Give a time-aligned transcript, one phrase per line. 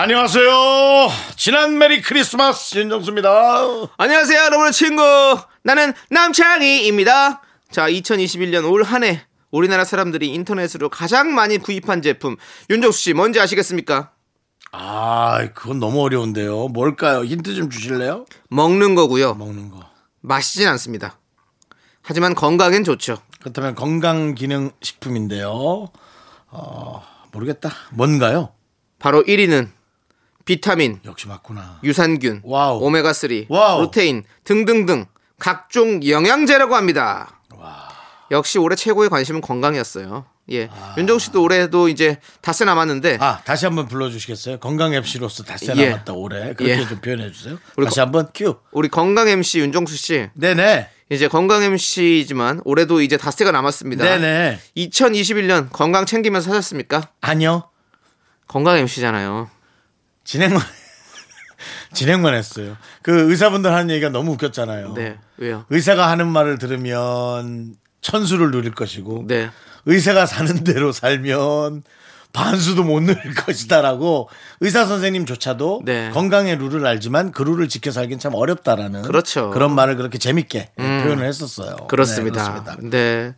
[0.00, 1.08] 안녕하세요.
[1.34, 3.88] 지난 메리 크리스마스 윤정수입니다.
[3.96, 5.02] 안녕하세요, 여러분의 친구.
[5.64, 7.42] 나는 남창희입니다.
[7.72, 12.36] 자, 2021년 올 한 해 우리나라 사람들이 인터넷으로 가장 많이 구입한 제품
[12.70, 14.12] 윤정수 씨 뭔지 아시겠습니까?
[14.70, 16.68] 아, 그건 너무 어려운데요.
[16.68, 17.24] 뭘까요?
[17.24, 18.24] 힌트 좀 주실래요?
[18.50, 19.34] 먹는 거고요.
[19.34, 19.80] 먹는 거.
[20.20, 21.18] 마시진 않습니다.
[22.02, 23.18] 하지만 건강엔 좋죠.
[23.40, 25.88] 그렇다면 건강 기능 식품인데요.
[26.50, 27.72] 어, 모르겠다.
[27.90, 28.50] 뭔가요?
[29.00, 29.76] 바로 1위는
[30.58, 31.78] 비타민, 역시 맞구나.
[31.84, 32.78] 유산균, wow.
[32.82, 33.82] 오메가 3, wow.
[33.82, 35.04] 루테인 등등등
[35.38, 37.34] 각종 영양제라고 합니다.
[38.30, 40.24] 역시 올해 최고의 관심은 건강이었어요.
[40.52, 40.70] 예.
[40.96, 44.58] 윤정 씨도 올해도 이제 닷새 남았는데 아, 다시 한번 불러주시겠어요?
[44.58, 45.90] 건강 MC로서 닷새 예.
[45.90, 46.54] 남았다 올해.
[46.54, 46.86] 그렇게 예.
[46.86, 47.58] 좀 표현해 주세요.
[47.76, 48.56] 우리 다시 거- 한번 큐.
[48.72, 50.88] 우리 건강 MC 윤정수 씨 네네.
[51.10, 54.02] 이제 건강 MC지만 올해도 이제 닷새가 남았습니다.
[54.04, 54.58] 네네.
[54.76, 57.08] 2021년 건강 챙기면서 사셨습니까?
[57.20, 57.68] 아니요.
[58.46, 59.50] 건강 MC잖아요.
[60.28, 60.60] 진행만
[61.94, 62.76] 진행만 했어요.
[63.00, 64.92] 그 의사분들 하는 얘기가 너무 웃겼잖아요.
[64.92, 65.16] 네.
[65.38, 65.64] 왜요?
[65.70, 69.48] 의사가 하는 말을 들으면 천수를 누릴 것이고 네.
[69.86, 71.82] 의사가 사는 대로 살면
[72.34, 74.28] 반수도 못 누릴 것이다라고
[74.60, 76.10] 의사 선생님조차도 네.
[76.12, 79.50] 건강의 룰을 알지만 그 룰을 지켜 살긴 참 어렵다라는 그렇죠.
[79.54, 81.74] 런 말을 그렇게 재밌게 표현을 했었어요.
[81.88, 82.42] 그렇습니다.
[82.42, 82.90] 네, 그렇습니다.
[82.90, 83.34] 네.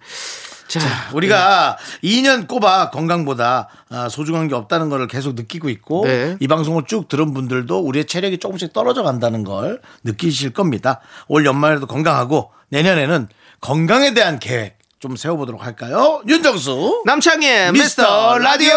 [0.78, 6.36] 자, 우리가 2년 꼽아 건강보다 아, 소중한 게 없다는 걸 계속 느끼고 있고 네.
[6.38, 11.00] 이 방송을 쭉 들은 분들도 우리의 체력이 조금씩 떨어져 간다는 걸 느끼실 겁니다.
[11.26, 13.28] 올 연말에도 건강하고 내년에는
[13.60, 16.22] 건강에 대한 계획 좀 세워보도록 할까요?
[16.28, 18.72] 윤정수 남창희의 미스터 미스터 라디오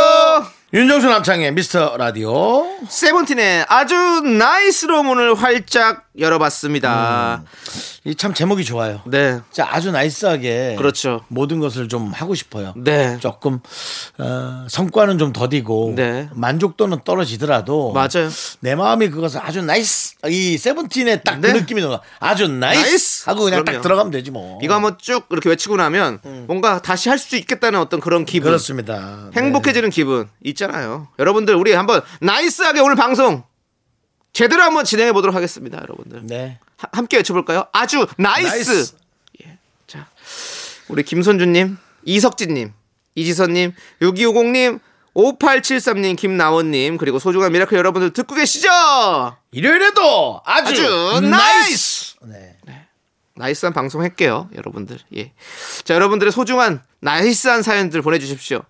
[0.73, 7.43] 윤정수 남창희의 미스터 라디오 세븐틴의 아주 nice로 문을 활짝 열어봤습니다.
[8.05, 9.01] 이 참 제목이 좋아요.
[9.05, 9.39] 네.
[9.51, 11.21] 진짜 아주 nice하게 그렇죠.
[11.29, 12.73] 모든 것을 좀 하고 싶어요.
[12.75, 13.17] 네.
[13.19, 13.59] 조금
[14.17, 16.27] 어, 성과는 좀 더디고 네.
[16.33, 18.29] 만족도는 떨어지더라도 맞아요.
[18.59, 21.53] 내 마음이 그것을 아주 nice 이 세븐틴의 딱 그 네.
[21.53, 21.99] 느낌이 나요.
[22.19, 23.29] 아주 nice, nice.
[23.29, 23.77] 하고 그냥 그럼요.
[23.77, 24.59] 딱 들어가면 되지 뭐.
[24.63, 28.49] 이거 한번 쭉 이렇게 외치고 나면 뭔가 다시 할 수 있겠다는 어떤 그런 기분.
[28.49, 29.29] 그렇습니다.
[29.35, 30.27] 행복해지는 기분
[30.67, 31.07] 있잖아요.
[31.19, 33.43] 여러분들 우리 한번 nice하게 오늘 방송
[34.31, 36.21] 제대로 한번 진행해 보도록 하겠습니다, 여러분들.
[36.23, 36.37] 네.
[36.37, 36.59] 네.
[36.77, 37.65] 하- 함께 외쳐볼까요?
[37.71, 38.47] 아주 nice.
[38.49, 38.95] nice.
[39.45, 39.57] 예.
[39.87, 40.07] 자,
[40.87, 42.73] 우리 김선주님, 이석진님,
[43.15, 44.79] 이지선님, 6250님,
[45.15, 48.67] 5873님, 김나원님, 그리고 소중한 미라클 여러분들 듣고 계시죠?
[49.51, 52.15] 일요일에도 아주, 아주 nice.
[52.23, 52.57] 네.
[53.35, 54.99] nice한 방송 할게요, 여러분들.
[55.17, 55.31] 예.
[55.83, 58.61] 자, 여러분들의 소중한 nice한 사연들 보내주십시오.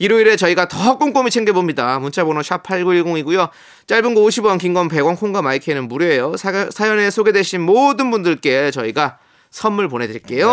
[0.00, 1.98] 일요일에 저희가 더 꼼꼼히 챙겨봅니다.
[2.00, 3.50] 문자번호 샵8910이고요.
[3.86, 6.36] 짧은 거 50원, 긴 건 100원, 콩과 마이크는 무료예요.
[6.38, 9.18] 사, 사연에 소개되신 모든 분들께 저희가
[9.50, 10.48] 선물 보내드릴게요.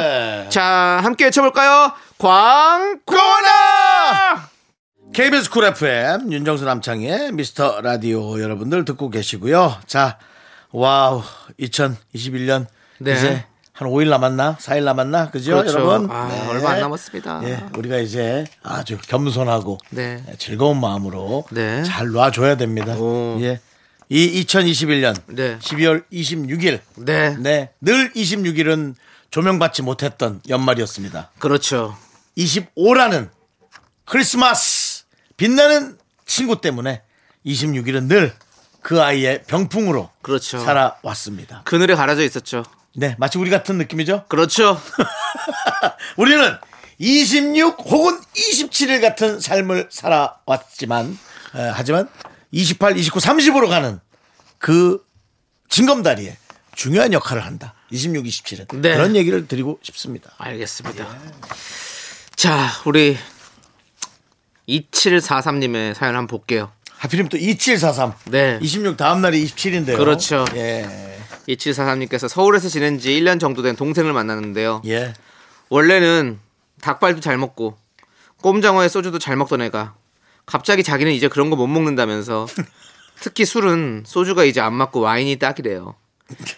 [0.00, 0.46] 네.
[0.50, 1.92] 자, 함께 외쳐볼까요?
[2.18, 3.02] 광고나!
[5.12, 9.78] KBS 쿨 FM 윤정수 남창희의 미스터 라디오 여러분들 듣고 계시고요.
[9.86, 10.18] 자,
[10.70, 11.22] 와우
[11.60, 12.66] 2021년
[12.98, 13.12] 네.
[13.12, 13.44] 이제
[13.82, 14.56] 한 5일 남았나?
[14.60, 15.30] 4일 남았나?
[15.30, 15.72] 그죠, 그렇죠.
[15.80, 16.10] 여러분?
[16.10, 16.48] 아, 네.
[16.48, 17.40] 얼마 안 남았습니다.
[17.44, 20.22] 예, 우리가 이제 아주 겸손하고 네.
[20.38, 21.82] 즐거운 마음으로 네.
[21.82, 22.94] 잘 놔줘야 됩니다.
[22.96, 23.38] 오.
[23.40, 23.60] 예.
[24.08, 25.58] 이 2021년 네.
[25.58, 26.80] 12월 26일.
[26.96, 27.36] 네.
[27.38, 27.70] 네.
[27.80, 28.94] 늘 26일은
[29.30, 31.30] 조명받지 못했던 연말이었습니다.
[31.38, 31.96] 그렇죠.
[32.38, 33.30] 25라는
[34.04, 35.04] 크리스마스
[35.36, 37.02] 빛나는 친구 때문에
[37.44, 38.32] 26일은 늘
[38.82, 40.58] 그 아이의 병풍으로 그렇죠.
[40.58, 41.62] 살아왔습니다.
[41.64, 42.64] 그늘에 가려져 있었죠.
[42.94, 44.26] 네, 마치 우리 같은 느낌이죠?
[44.28, 44.80] 그렇죠.
[46.16, 46.56] 우리는
[46.98, 51.18] 26 혹은 27일 같은 삶을 살아왔지만
[51.54, 52.08] 에, 하지만
[52.50, 53.98] 28, 29, 30으로 가는
[54.58, 55.04] 그
[55.68, 56.36] 징검다리에
[56.74, 57.74] 중요한 역할을 한다.
[57.90, 58.94] 26, 27은 네.
[58.94, 60.30] 그런 얘기를 드리고 싶습니다.
[60.38, 61.06] 알겠습니다.
[62.36, 63.16] 자, 우리
[64.68, 66.72] 2743님의 사연 한번 볼게요.
[66.98, 68.12] 하필이면 또 2743.
[68.26, 68.58] 네.
[68.62, 69.96] 26 다음 날이 27인데요.
[69.96, 70.44] 그렇죠.
[70.54, 71.12] 예.
[71.48, 74.82] 2743님께서 서울에서 지낸 지 1년 정도 된 동생을 만났는데요.
[74.86, 75.14] 예.
[75.68, 76.38] 원래는
[76.80, 77.76] 닭발도 잘 먹고
[78.42, 79.94] 꼼장어에 소주도 잘 먹던 애가
[80.46, 82.46] 갑자기 자기는 이제 그런 거 못 먹는다면서
[83.20, 85.94] 특히 술은 소주가 이제 안 맞고 와인이 딱이래요.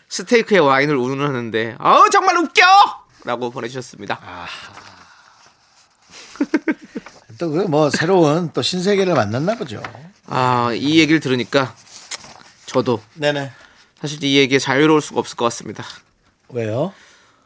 [0.09, 2.63] 스테이크에 와인을 운운하는데 아우 정말 웃겨!
[3.25, 4.21] 라고 보내주셨습니다.
[7.39, 9.83] 또그 뭐 새로운 또 신세계를 만났나 보죠.
[10.27, 11.75] 아, 이 얘기를 들으니까
[12.67, 13.51] 저도 네네.
[14.05, 15.83] 사실 이 얘기에 자유로울 수가 없을 것 같습니다.
[16.51, 16.93] 왜요?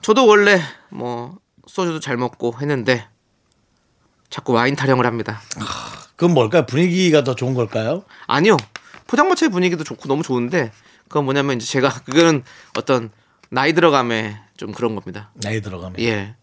[0.02, 1.38] 저도 원래 뭐
[1.68, 3.06] 소주도 잘 먹고 했는데
[4.28, 5.40] 자꾸 와인 타령을 합니다.
[6.16, 6.66] 그건 뭘까요?
[6.66, 8.02] 분위기가 더 좋은 걸까요?
[8.26, 8.56] 아니요.
[9.06, 10.72] 포장마차의 분위기도 좋고 너무 좋은데
[11.04, 12.42] 그건 뭐냐면 이제 제가 그거는
[12.76, 13.10] 어떤
[13.50, 15.30] 나이 들어감에 좀 그런 겁니다.
[15.34, 16.34] 나이 들어가면 예.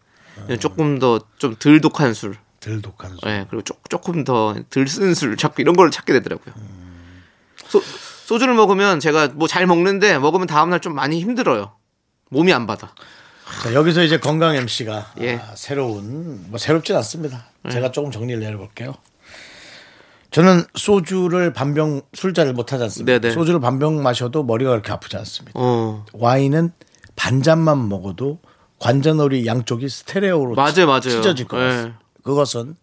[0.58, 2.38] 조금 더 좀 덜 독한 술.
[2.60, 3.28] 덜 독한 술.
[3.28, 3.46] 예.
[3.50, 5.36] 그리고 조, 조금 더 덜 쓴 술.
[5.36, 6.54] 자꾸 이런 걸 찾게 되더라고요.
[7.68, 7.82] 소,
[8.26, 11.70] 소주를 먹으면 제가 뭐 잘 먹는데 먹으면 다음날 좀 많이 힘들어요.
[12.30, 12.92] 몸이 안 받아.
[13.62, 15.36] 자, 여기서 이제 건강 MC가 예.
[15.36, 17.44] 아, 새로운 뭐 새롭진 않습니다.
[17.70, 18.94] 제가 조금 정리를 내려볼게요.
[20.32, 23.20] 저는 소주를 반병 술자를 못 하지 않습니다.
[23.20, 23.32] 네네.
[23.32, 25.52] 소주를 반병 마셔도 머리가 그렇게 아프지 않습니다.
[25.54, 26.04] 어.
[26.12, 26.72] 와인은
[27.14, 28.40] 반 잔만 먹어도
[28.80, 31.00] 관자놀이 양쪽이 스테레오로 맞아요, 맞아요.
[31.02, 31.68] 찢어질 것 예.
[31.68, 32.00] 같습니다.
[32.24, 32.74] 그것은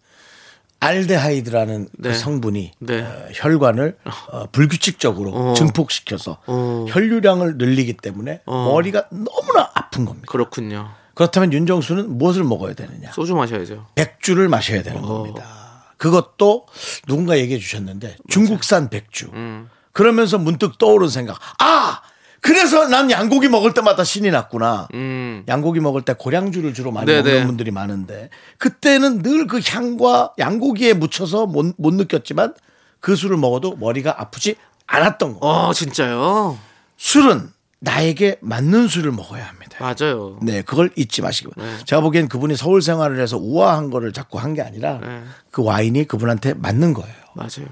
[0.80, 2.14] 알데하이드라는 그 네.
[2.14, 3.02] 성분이 네.
[3.02, 3.98] 어, 혈관을
[4.32, 5.54] 어, 불규칙적으로 어.
[5.54, 6.86] 증폭시켜서 어.
[6.90, 10.28] 혈류량을 늘리기 때문에 머리가 너무나 아픈 겁니다.
[10.30, 10.90] 그렇군요.
[11.14, 13.12] 그렇다면 윤정수는 무엇을 먹어야 되느냐?
[13.12, 13.88] 소주 마셔야죠.
[13.96, 15.64] 백주를 마셔야 되는 겁니다.
[15.98, 16.66] 그것도
[17.08, 19.30] 누군가 얘기해 주셨는데 중국산 백주.
[19.34, 19.70] 음.
[19.94, 21.40] 그러면서 문득 떠오른 생각.
[21.60, 22.02] 아!
[22.44, 24.90] 그래서 난 양고기 먹을 때마다 신이 났구나.
[24.94, 25.44] 음.
[25.48, 27.24] 양고기 먹을 때 고량주를 주로 많이 네네.
[27.24, 32.54] 먹는 분들이 많은데 그때는 늘 그 향과 양고기에 묻혀서 못, 못 느꼈지만
[33.00, 34.56] 그 술을 먹어도 머리가 아프지
[34.88, 35.48] 않았던 거.
[35.48, 36.58] 어, 진짜요?
[36.98, 37.50] 술은
[37.80, 39.78] 나에게 맞는 술을 먹어야 합니다.
[39.80, 40.38] 맞아요.
[40.42, 41.54] 네, 그걸 잊지 마시기 네.
[41.56, 41.86] 바랍니다.
[41.86, 45.24] 제가 보기엔 그분이 서울 생활을 해서 우아한 거를 자꾸 한 게 아니라 네.
[45.50, 47.14] 그 와인이 그분한테 맞는 거예요.
[47.36, 47.68] 맞아요.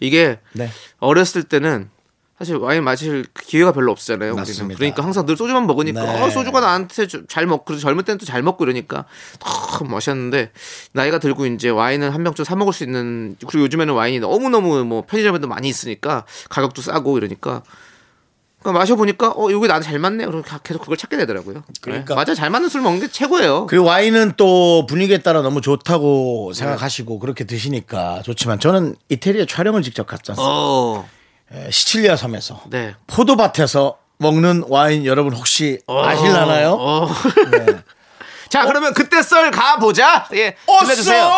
[0.00, 0.68] 이게 네.
[0.98, 1.88] 어렸을 때는
[2.38, 4.34] 사실 와인 마실 기회가 별로 없잖아요.
[4.34, 4.76] 맞습니다.
[4.76, 6.22] 그러니까 항상 늘 소주만 먹으니까 네.
[6.22, 9.04] 어, 소주가 나한테 좀잘 먹고 그래서 젊을 때는 또 잘 먹고 이러니까
[9.38, 10.50] 탁 마셨는데
[10.92, 14.84] 나이가 들고 이제 와인은 한 병쯤 사 먹을 수 있는 그리고 요즘에는 와인이 너무 너무
[14.84, 17.62] 뭐 편의점에도 많이 있으니까 가격도 싸고 이러니까
[18.64, 20.24] 그러니까 마셔보니까 어 여기 나한테 잘 맞네.
[20.24, 21.62] 그럼 계속 그걸 찾게 되더라고요.
[21.82, 22.08] 그러니까.
[22.08, 22.14] 네.
[22.14, 23.66] 맞아 잘 맞는 술 먹는 게 최고예요.
[23.66, 30.10] 그리고 와인은 또 분위기에 따라 너무 좋다고 생각하시고 그렇게 드시니까 좋지만 저는 이태리에 촬영을 직접
[30.10, 30.42] 않습니까?
[30.42, 31.13] 어, 에,
[31.70, 32.94] 시칠리아 섬에서 네.
[33.06, 36.76] 포도밭에서 먹는 와인 여러분 혹시 아실라나요?
[36.78, 37.08] 어.
[37.50, 37.66] 네.
[38.48, 40.28] 자 그러면 그때 썰 가보자.
[40.34, 41.24] 예, 들려주세요.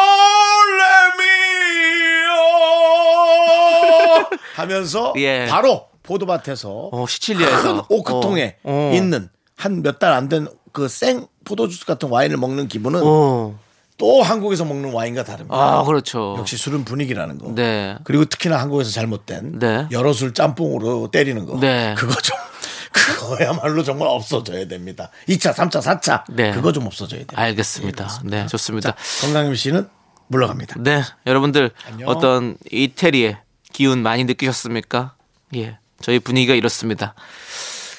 [4.54, 5.46] 하면서 예.
[5.48, 8.92] 바로 포도밭에서 어, 시칠리아에서 큰 오크통에 어, 어.
[8.94, 13.58] 있는 한 몇 달 안 된 그 생 포도주스 같은 와인을 먹는 기분은 어.
[13.98, 15.56] 또 한국에서 먹는 와인과 다릅니다.
[15.56, 16.36] 아, 그렇죠.
[16.38, 17.52] 역시 술은 분위기라는 거.
[17.54, 17.96] 네.
[18.04, 19.86] 그리고 특히나 한국에서 잘못된 네.
[19.90, 21.58] 여러 술 짬뽕으로 때리는 거.
[21.58, 21.94] 네.
[21.96, 22.36] 그거 좀
[22.92, 25.10] 그거야말로 정말 없어져야 됩니다.
[25.28, 26.24] 2차, 3차, 4차.
[26.30, 26.52] 네.
[26.52, 27.28] 그거 좀 없어져야 돼요.
[27.34, 28.20] 알겠습니다.
[28.24, 28.94] 네, 좋습니다.
[29.22, 29.88] 건강임 씨는
[30.28, 30.76] 물러갑니다.
[30.80, 32.08] 네, 여러분들 안녕.
[32.08, 33.38] 어떤 이태리의
[33.72, 35.14] 기운 많이 느끼셨습니까?
[35.54, 37.14] 예, 저희 분위기가 이렇습니다.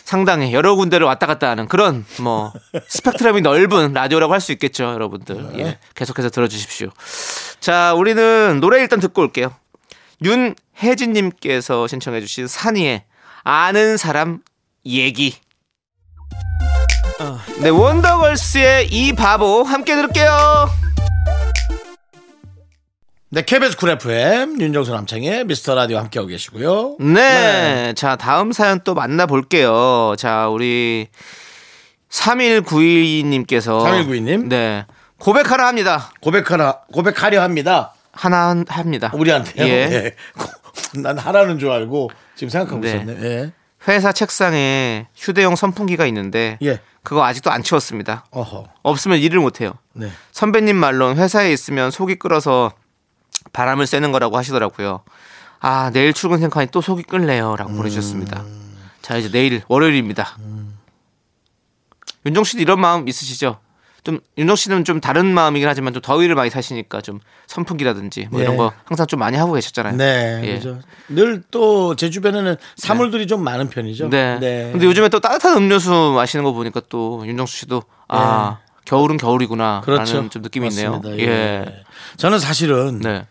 [0.08, 2.54] 상당히 여러 군데를 왔다 갔다 하는 그런 뭐
[2.88, 5.50] 스펙트럼이 넓은 라디오라고 할 수 있겠죠, 여러분들.
[5.52, 5.60] 네.
[5.60, 6.92] 예, 계속해서 들어주십시오.
[7.60, 9.54] 자, 우리는 노래 일단 듣고 올게요.
[10.24, 13.04] 윤혜진님께서 신청해주신 산이의
[13.44, 14.40] 아는 사람
[14.86, 15.36] 얘기.
[17.60, 20.87] 네, 원더걸스의 이 바보 함께 들을게요.
[23.30, 26.96] 네, KBS 쿨 FM 윤정수 남창희의 미스터 라디오 함께하고 계시고요.
[27.02, 27.94] 네.
[27.94, 30.16] 자, 다음 사연 또 만나볼게요.
[30.18, 31.10] 자, 우리
[32.10, 33.84] 3192님께서.
[33.84, 34.48] 3192 님.
[34.48, 34.86] 네.
[35.20, 36.10] 고백하라 합니다.
[36.22, 37.94] 고백하라, 고백하려 합니다.
[38.14, 39.12] 하나 합니다.
[39.14, 39.68] 우리한테요.
[39.68, 39.72] 예.
[39.72, 40.16] 예.
[41.02, 42.96] 난 하라는 줄 알고 지금 생각하고 네.
[42.96, 43.24] 있었네.
[43.24, 43.52] 예.
[43.90, 46.58] 회사 책상에 휴대용 선풍기가 있는데.
[46.64, 46.80] 예.
[47.04, 48.26] 그거 아직도 안 치웠습니다.
[48.32, 48.70] 어허.
[48.84, 49.74] 없으면 일을 못해요.
[49.92, 50.10] 네.
[50.32, 52.72] 선배님 말론 회사에 있으면 속이 끓어서
[53.54, 55.02] 바람을 쐬는 거라고 하시더라고요.
[55.60, 57.56] 아, 내일 출근 생각하니 또 속이 끓네요.
[57.56, 58.44] 라고 보내주셨습니다.
[59.02, 60.38] 자, 이제 내일 월요일입니다.
[62.26, 63.60] 윤정 씨도 이런 마음 있으시죠?
[64.04, 68.54] 좀, 윤정 씨는 좀 다른 마음이긴 하지만 좀 더위를 많이 타시니까 좀 선풍기라든지 뭐 이런
[68.54, 68.58] 예.
[68.58, 69.98] 거 항상 좀 많이 하고 계셨잖아요.
[69.98, 70.42] 네.
[70.46, 70.54] 예.
[70.56, 70.80] 그죠.
[71.10, 74.10] 늘 또 제 주변에는 사물들이 좀 많은 편이죠.
[74.10, 74.38] 네.
[74.72, 79.82] 근데 요즘에 또 따뜻한 음료수 마시는 거 보니까 또 윤정수 씨도 아, 겨울은 겨울이구나.
[79.82, 79.86] 네.
[79.86, 80.16] 그렇죠.
[80.16, 81.10] 라는 좀 느낌이 맞습니다.
[81.10, 81.28] 있네요.
[81.30, 81.84] 예.
[82.16, 83.26] 저는 사실은 네.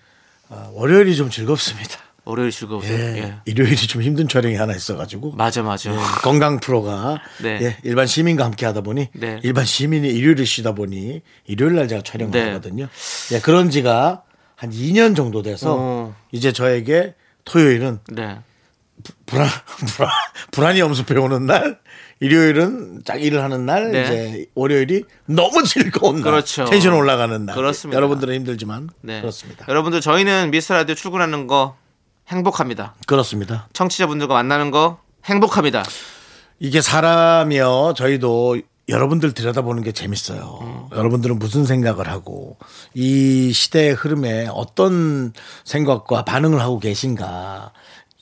[0.49, 1.99] 아, 월요일이 좀 즐겁습니다.
[2.25, 2.99] 월요일 즐거우세요.
[2.99, 3.19] 예.
[3.23, 3.35] 예.
[3.45, 5.93] 일요일이 좀 힘든 촬영이 하나 있어가지고 맞아, 맞아.
[5.93, 7.59] 예, 건강 프로가 네.
[7.63, 9.39] 예, 일반 시민과 함께 하다 보니 네.
[9.45, 12.47] 일반 시민이 일요일에 쉬다 보니 일요일 날 제가 촬영을 네.
[12.47, 12.89] 하거든요.
[13.33, 14.25] 예, 그런 지가
[14.57, 16.17] 한 2년 정도 돼서 어.
[16.33, 18.39] 이제 저에게 토요일은 네.
[19.27, 19.49] 불안,
[19.95, 20.11] 불안,
[20.51, 21.79] 불안이 엄습해 오는 날
[22.21, 24.03] 일요일은 딱 일을 하는 날, 네.
[24.03, 26.65] 이제 월요일이 너무 즐거운 날, 그렇죠.
[26.65, 27.55] 텐션 올라가는 날.
[27.55, 27.97] 그렇습니다.
[27.97, 29.21] 여러분들은 힘들지만 네.
[29.21, 29.67] 그렇습니다.
[29.69, 31.77] 여러분들 저희는 미스터 라디오 출근하는 거
[32.29, 32.95] 행복합니다.
[33.07, 33.69] 그렇습니다.
[33.73, 35.85] 청취자분들과 만나는 거 행복합니다.
[36.59, 37.95] 이게 사람이요.
[37.97, 40.59] 저희도 여러분들 들여다보는 게 재밌어요.
[40.63, 40.97] 음.
[40.97, 42.57] 여러분들은 무슨 생각을 하고
[42.95, 45.33] 이 시대의 흐름에 어떤
[45.65, 47.73] 생각과 반응을 하고 계신가.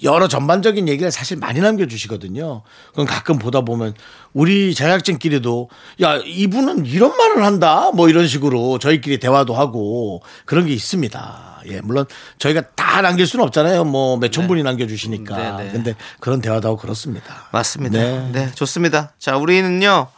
[0.03, 2.63] 여러 전반적인 얘기를 사실 많이 남겨주시거든요.
[2.93, 3.95] 그럼 가끔 보다 보면
[4.33, 5.71] 우리 제작진끼리도
[6.03, 11.63] 야 이분은 이런 말을 한다 뭐 이런 식으로 저희끼리 대화도 하고 그런 게 있습니다.
[11.69, 12.07] 예 물론
[12.39, 13.85] 저희가 다 남길 수는 없잖아요.
[13.85, 15.37] 뭐 몇천 분이 남겨주시니까.
[15.37, 15.73] 네, 네.
[15.73, 17.49] 근데 그런 대화도 하고 그렇습니다.
[17.53, 17.99] 맞습니다.
[17.99, 18.31] 네.
[18.33, 18.53] 네.
[18.53, 19.13] 좋습니다.
[19.19, 20.09] 자, 우리는요.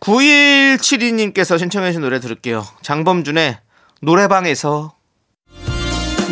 [0.00, 2.66] 9172님께서 신청해 주신 노래 들을게요.
[2.82, 3.58] 장범준의
[4.02, 4.95] 노래방에서.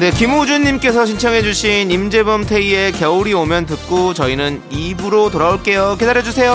[0.00, 5.96] 네, 김우준님께서 신청해주신 임재범 태희의 겨울이 오면 듣고 저희는 2부로 돌아올게요.
[5.98, 6.52] 기다려주세요.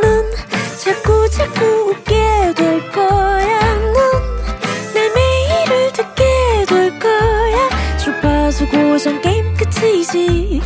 [0.00, 0.30] 넌
[0.82, 2.14] 자꾸 자꾸 웃게
[2.56, 3.76] 될 거야.
[4.94, 6.24] 넌내 매일을 듣게
[6.68, 7.68] 될 거야.
[7.98, 10.62] 주파수 고정 게임 끝이지.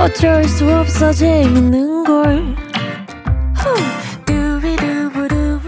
[0.00, 2.56] 어쩔 수 없어 재밌는 걸.
[3.56, 4.01] 후.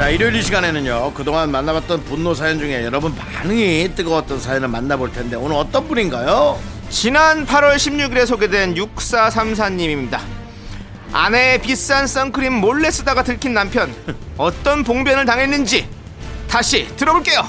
[0.00, 5.36] 자 일요일 이 시간에는요 그동안 만나봤던 분노 사연 중에 여러분 반응이 뜨거웠던 사연을 만나볼 텐데
[5.36, 6.58] 오늘 어떤 분인가요?
[6.88, 10.20] 지난 8월 16일에 소개된 6434님입니다.
[11.12, 13.94] 아내의 비싼 선크림 몰래 쓰다가 들킨 남편.
[14.38, 15.86] 어떤 봉변을 당했는지
[16.48, 17.46] 다시 들어볼게요.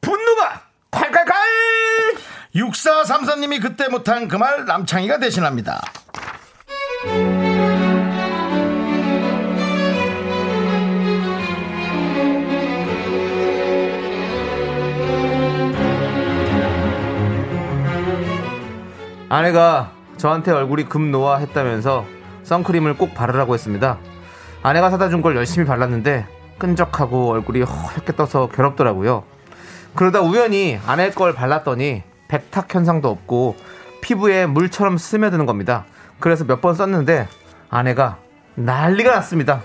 [0.00, 1.32] 분노가 콸콸콸!
[3.42, 5.80] 6434님이 그때 못한 그 말 남창희가 대신합니다
[19.28, 22.04] 아내가 저한테 얼굴이 급노화 했다면서
[22.44, 23.98] 선크림을 꼭 바르라고 했습니다.
[24.62, 26.26] 아내가 사다 준 걸 열심히 발랐는데
[26.58, 29.24] 끈적하고 얼굴이 허옇게 떠서 괴롭더라고요.
[29.94, 33.56] 그러다 우연히 아내 걸 발랐더니 백탁 현상도 없고
[34.00, 35.84] 피부에 물처럼 스며드는 겁니다.
[36.18, 37.28] 그래서 몇 번 썼는데
[37.68, 38.16] 아내가
[38.54, 39.60] 난리가 났습니다.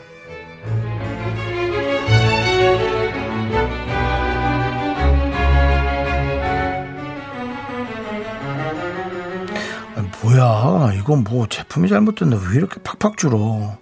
[9.95, 13.77] 아니, 뭐야 이건 뭐 제품이 잘못됐나 왜 이렇게 팍팍 줄어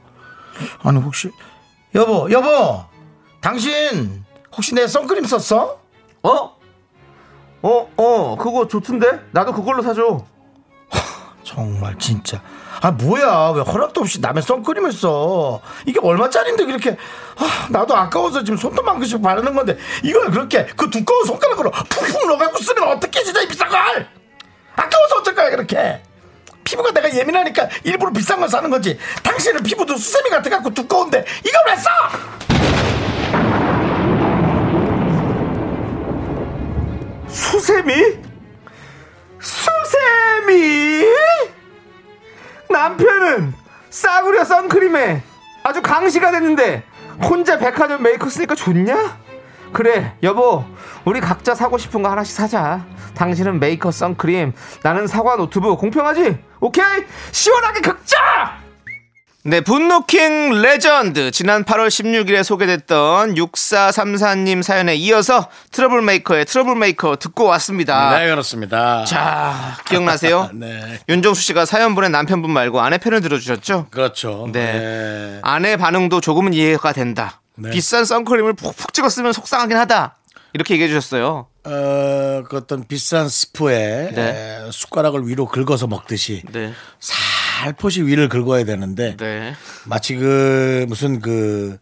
[0.84, 1.32] 아니 혹시
[1.94, 2.84] 여보 여보
[3.42, 4.24] 당신
[4.56, 5.80] 혹시 내 선크림 썼어?
[6.24, 6.55] 어?
[7.66, 9.22] 어, 어, 그거 좋던데?
[9.32, 10.24] 나도 그걸로 사줘.
[11.44, 12.40] 정말 진짜.
[12.80, 13.54] 아 뭐야.
[13.56, 15.60] 왜 허락도 없이 남의 선크림을 써?
[15.88, 16.92] 이게 얼마짜린데 그렇게.
[17.38, 19.78] 아, 나도 아까워서 지금 손톱 만큼씩 바르는 건데.
[20.04, 20.68] 이걸 그렇게?
[20.78, 24.08] 그 두꺼운 손가락으로 푹푹 넣어갖고 쓰면 어떻게 진짜 이 비싼 걸!
[24.76, 26.04] 아까워서 어쩔 거야 그렇게?
[26.64, 29.00] 피부가 내가 예민하니까 일부러 비싼 걸 사는 거지.
[29.24, 31.26] 당신은 피부도 수세미 같아갖고 두꺼운데.
[31.44, 31.90] 이걸 왜 써?
[37.36, 38.18] 수세미?
[39.40, 41.06] 수세미?
[42.70, 43.54] 남편은
[43.90, 45.22] 싸구려 선크림에
[45.64, 46.84] 아주 강시가 됐는데
[47.22, 49.20] 혼자 백화점 메이커 쓰니까 좋냐?
[49.74, 50.64] 그래 여보
[51.04, 56.38] 우리 각자 사고 싶은 거 하나씩 사자 당신은 메이커 선크림 나는 사과 노트북 공평하지?
[56.62, 57.06] 오케이?
[57.32, 58.65] 시원하게 긁자!
[59.48, 61.30] 네, 분노킹 레전드.
[61.30, 68.18] 지난 8월 16일에 소개됐던 6434님 사연에 이어서 트러블 메이커의 트러블 메이커 듣고 왔습니다.
[68.18, 70.50] 네 그렇습니다 자, 기억나세요?
[70.58, 73.90] 네 윤정수 씨가 사연 보낸 남편분 말고 아내 편을 들어주셨죠?
[73.92, 74.74] 그렇죠 네.
[74.74, 75.40] 네.
[75.44, 77.40] 아내 반응도 조금은 이해가 된다.
[77.56, 77.70] 네.
[77.70, 80.16] 비싼 선크림을 푹푹 찍었으면 속상하긴 하다.
[80.54, 81.50] 이렇게 얘기해 주셨어요.
[81.66, 84.62] 어, 그 어떤 비싼 스프에 네.
[84.66, 86.74] 에, 숟가락을 위로 긁어서 먹듯이 네.
[87.66, 89.54] 살포시 위를 긁어야 되는데 네.
[89.86, 91.78] 마치 그 무슨 그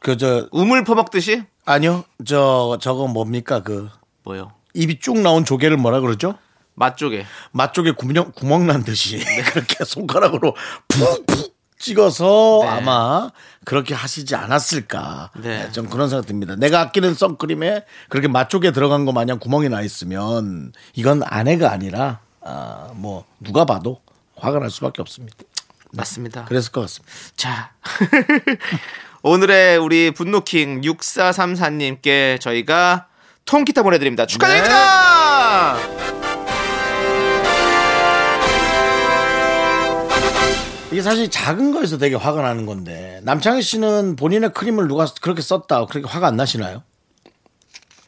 [0.00, 1.44] 그 저 우물 퍼먹듯이?
[1.66, 3.88] 아니요 저 저거 뭡니까 그
[4.24, 4.52] 뭐요?
[4.74, 6.34] 입이 쭉 나온 조개를 뭐라 그러죠?
[6.74, 7.26] 맛 쪽에.
[7.52, 9.42] 맛 쪽에 구멍 구멍 난 듯이 네.
[9.52, 10.56] 그렇게 손가락으로
[10.88, 12.68] 푹푹 찍어서 네.
[12.68, 13.30] 아마
[13.64, 15.30] 그렇게 하시지 않았을까.
[15.42, 15.64] 네.
[15.64, 16.56] 네, 좀 그런 생각 듭니다.
[16.56, 22.20] 내가 아끼는 선크림에 그렇게 맛 쪽에 들어간 거 마냥 구멍이 나 있으면 이건 아내가 아니라
[22.40, 24.00] 아, 뭐 누가 봐도
[24.40, 25.36] 화가 날 수밖에 없습니다.
[25.92, 26.44] 맞습니다.
[26.44, 27.14] 그랬을 것 같습니다.
[27.36, 27.72] 자.
[29.22, 33.06] 오늘의 우리 분노킹 6434님께 저희가
[33.44, 34.26] 통기타 보내드립니다.
[34.26, 35.76] 축하드립니다!
[40.90, 45.86] 이게 사실 작은 거에서 되게 화가 나는 건데 남창희 씨는 본인의 크림을 누가 그렇게 썼다
[45.86, 46.82] 그렇게 화가 안 나시나요?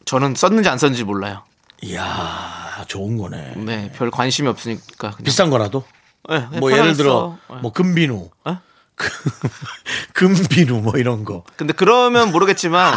[0.05, 1.43] 저는 썼는지 안 썼는지 몰라요.
[1.81, 3.53] 이야 좋은 거네.
[3.57, 5.11] 네, 별 관심이 없으니까.
[5.11, 5.23] 그냥.
[5.23, 5.85] 비싼 거라도
[6.29, 7.53] 네, 뭐 예를 들어 써.
[7.55, 7.61] 네.
[7.61, 8.57] 뭐 금비누, 어?
[10.13, 11.43] 금비누 뭐 이런 거.
[11.57, 12.93] 근데 그러면 모르겠지만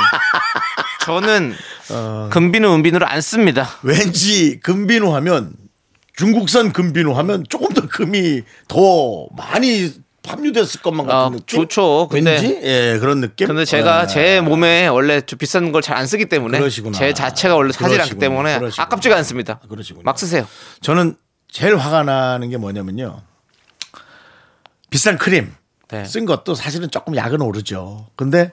[1.04, 1.54] 저는
[1.90, 2.28] 어.
[2.32, 3.68] 금비누, 은비누를 안 씁니다.
[3.82, 5.52] 왠지 금비누 하면
[6.16, 9.92] 중국산 금비누 하면 조금 더 금이 더 많이
[10.26, 11.60] 함유됐을 것만 같은 아, 느낌.
[11.60, 12.08] 좋죠.
[12.10, 13.46] 근데- 왠지 예 그런 느낌.
[13.46, 14.06] 근데 제가 예.
[14.08, 16.98] 제 몸에 원래 좀 비싼 걸 잘 안 쓰기 때문에 그러시구나.
[16.98, 18.16] 제 자체가 원래 사질 않기.
[18.16, 18.84] 때문에 그러시구나.
[18.86, 19.60] 아깝지가 않습니다.
[19.68, 20.02] 그러시군요.
[20.04, 20.48] 막 쓰세요.
[20.80, 21.16] 저는
[21.56, 23.22] 제일 화가 나는 게 뭐냐면요.
[24.90, 25.54] 비싼 크림
[25.88, 26.04] 네.
[26.04, 28.08] 쓴 것도 사실은 조금 약은 오르죠.
[28.14, 28.52] 근데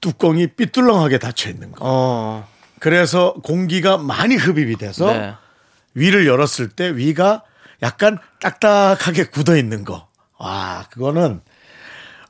[0.00, 1.80] 뚜껑이 삐뚤렁하게 닫혀 있는 거.
[1.82, 2.48] 어,
[2.80, 5.34] 그래서 공기가 많이 흡입이 돼서 네.
[5.92, 7.42] 위를 열었을 때 위가
[7.82, 10.08] 약간 딱딱하게 굳어 있는 거.
[10.38, 11.42] 와, 그거는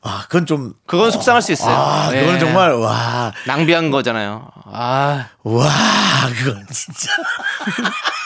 [0.02, 1.72] 아, 그건 좀 그건 속상할 수 있어요.
[1.72, 2.20] 아, 예.
[2.20, 4.50] 그건 정말 와, 낭비한 거잖아요.
[4.64, 5.70] 아, 와,
[6.36, 7.12] 그건 진짜.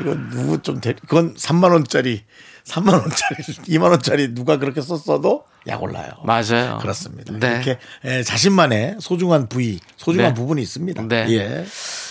[0.00, 2.24] 이건 누구 좀 대, 그건 3만 원짜리,
[2.64, 6.10] 3만 원짜리, 2만 원짜리 누가 그렇게 썼어도 약 올라요.
[6.24, 6.78] 맞아요.
[6.80, 7.32] 그렇습니다.
[7.38, 7.48] 네.
[7.54, 10.34] 이렇게 에, 자신만의 소중한 부위, 소중한 네.
[10.34, 11.02] 부분이 있습니다.
[11.08, 11.26] 네.
[11.30, 11.66] 예.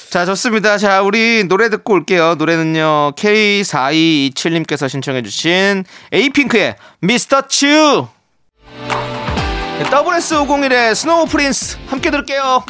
[0.10, 0.78] 자, 좋습니다.
[0.78, 2.36] 자, 우리 노래 듣고 올게요.
[2.36, 8.08] 노래는요, K4227님께서 신청해 주신 에이핑크의 미스터 츄!
[9.90, 12.64] SS501의 Snow Prince 함께 들을게요.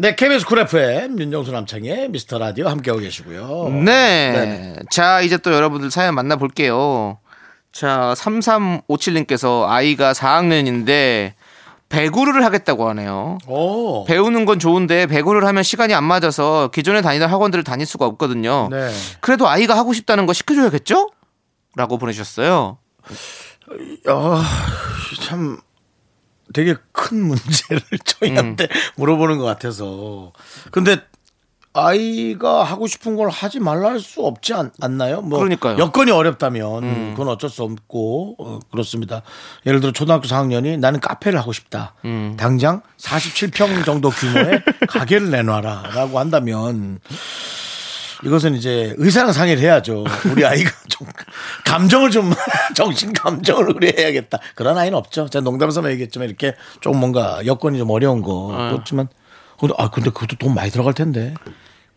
[0.00, 3.68] 네, KBS 쿨 FM 윤정수 남창희의 미스터 라디오 함께하고 계시고요.
[3.84, 4.32] 네.
[4.32, 4.76] 네네.
[4.90, 7.18] 자, 이제 또 여러분들 사연 만나볼게요.
[7.70, 11.34] 자, 3357님께서 아이가 4학년인데
[11.90, 13.36] 배구를 하겠다고 하네요.
[13.46, 14.06] 오.
[14.06, 18.68] 배우는 건 좋은데 배구를 하면 시간이 안 맞아서 기존에 다니던 학원들을 다닐 수가 없거든요.
[18.70, 18.90] 네.
[19.20, 21.10] 그래도 아이가 하고 싶다는 거 시켜줘야겠죠?
[21.76, 22.78] 라고 보내주셨어요.
[24.06, 24.44] 아,
[25.20, 25.58] 참
[26.52, 28.68] 되게 큰 문제를 저희한테 음.
[28.96, 30.32] 물어보는 것 같아서.
[30.70, 30.98] 근데
[31.72, 35.20] 아이가 하고 싶은 걸 하지 말라 할 수 없지 않, 않나요?
[35.20, 35.74] 뭐 그러니까요.
[35.74, 35.78] 음.
[35.78, 39.22] 여건이 어렵다면 그건 어쩔 수 없고 어, 그렇습니다.
[39.66, 41.94] 예를 들어 초등학교 4학년이 나는 카페를 하고 싶다.
[42.04, 42.34] 음.
[42.36, 46.98] 당장 47평 정도 규모의 가게를 내놔라라고 한다면
[48.24, 50.04] 이것은 이제 의사랑 상의를 해야죠.
[50.30, 51.06] 우리 아이가 좀
[51.64, 52.32] 감정을 좀
[52.74, 54.38] 정신 감정을 의뢰해야겠다.
[54.54, 55.28] 그런 아이는 없죠.
[55.28, 59.08] 제가 농담삼아 얘기했지만 이렇게 좀 뭔가 여건이 좀 어려운 거 그렇지만
[59.58, 61.34] 근데 아 근데 그것도 돈 많이 들어갈 텐데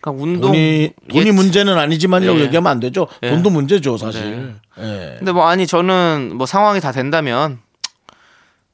[0.02, 0.52] 그러니까 운동.
[0.52, 1.32] 돈이 돈이 예.
[1.32, 2.44] 문제는 아니지만이라고 예.
[2.44, 3.08] 얘기하면 안 되죠.
[3.24, 3.30] 예.
[3.30, 4.56] 돈도 문제죠 사실.
[4.80, 5.16] 예.
[5.18, 7.60] 근데 뭐 아니 저는 뭐 상황이 다 된다면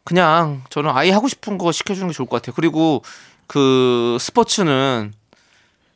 [0.04, 2.54] 그냥 저는 아이 하고 싶은 거 시켜주는 게 좋을 것 같아요.
[2.56, 3.04] 그리고
[3.46, 5.14] 그 스포츠는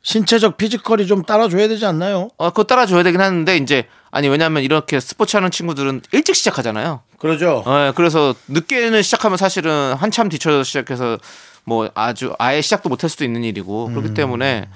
[0.04, 2.28] 신체적 피지컬이 좀 따라줘야 되지 않나요?
[2.36, 7.00] 어 그거 따라줘야 되긴 하는데 이제 아니 왜냐면 이렇게 스포츠 하는 친구들은 일찍 시작하잖아요.
[7.18, 7.62] 그러죠.
[7.66, 11.18] 어, 그래서 늦게는 시작하면 사실은 한참 뒤쳐서 시작해서
[11.64, 14.14] 뭐 아주 아예 시작도 못할 수도 있는 일이고 그렇기 음.
[14.14, 14.68] 때문에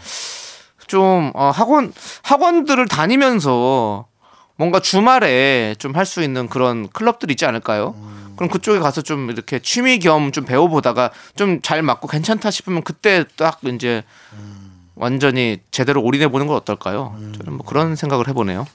[0.87, 4.07] 좀 어, 학원 학원들을 다니면서
[4.57, 7.95] 뭔가 주말에 좀 할 수 있는 그런 클럽들 있지 않을까요?
[7.99, 8.33] 음.
[8.37, 13.25] 그럼 그쪽에 가서 좀 이렇게 취미 겸 좀 배워보다가 좀 잘 맞고 괜찮다 싶으면 그때
[13.37, 14.03] 딱 이제
[14.99, 17.17] 완전히 제대로 올인해 보는 건 어떨까요?
[17.39, 18.67] 저는 뭐 그런 생각을 해보네요.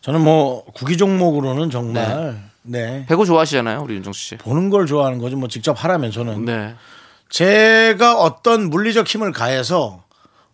[0.00, 3.06] 저는 뭐 구기 종목으로는 정말 네.
[3.08, 4.36] 배구 좋아하시잖아요, 우리 윤정수 씨.
[4.36, 6.74] 보는 걸 좋아하는 거지 뭐 직접 하라면 저는 네.
[7.28, 10.02] 제가 어떤 물리적 힘을 가해서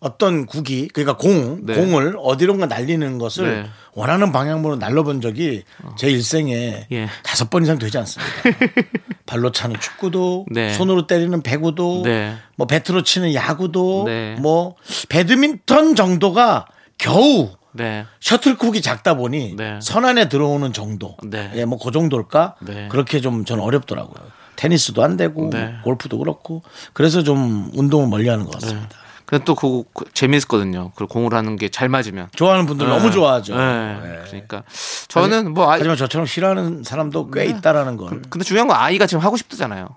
[0.03, 1.75] 어떤 구기 그러니까 공 네.
[1.75, 3.69] 공을 어디론가 날리는 것을 네.
[3.93, 5.63] 원하는 방향으로 날려본 적이
[5.97, 7.07] 제 일생에 예.
[7.23, 8.33] 다섯 번 이상 되지 않습니다.
[9.25, 10.73] 발로 차는 축구도 네.
[10.73, 12.35] 손으로 때리는 배구도 네.
[12.57, 14.35] 뭐 배트로 치는 야구도 네.
[14.41, 14.75] 뭐
[15.07, 16.65] 배드민턴 정도가
[16.97, 18.05] 겨우 네.
[18.19, 19.79] 셔틀콕이 작다 보니 네.
[19.81, 21.15] 선 안에 들어오는 정도.
[21.23, 21.49] 네.
[21.55, 22.55] 예, 뭐그 정도일까?
[22.59, 22.87] 네.
[22.89, 24.15] 그렇게 좀 저는 어렵더라고요.
[24.57, 25.65] 테니스도 안 되고 네.
[25.65, 26.61] 뭐 골프도 그렇고
[26.91, 29.02] 그래서 좀 운동을 멀리하는 것 같습니다.
[29.25, 30.91] 근데 또 그거 그- 재밌었거든요.
[30.95, 32.29] 그 공을 하는 게 잘 맞으면.
[32.35, 33.55] 좋아하는 분들 너무 좋아하죠.
[33.55, 33.99] 네.
[34.01, 34.19] 네.
[34.27, 34.63] 그러니까
[35.07, 39.23] 저는 뭐 아이, 하지만 저처럼 싫어하는 사람도 꽤 있다라는 걸 근데 중요한 건 아이가 지금
[39.23, 39.87] 하고 싶다잖아요.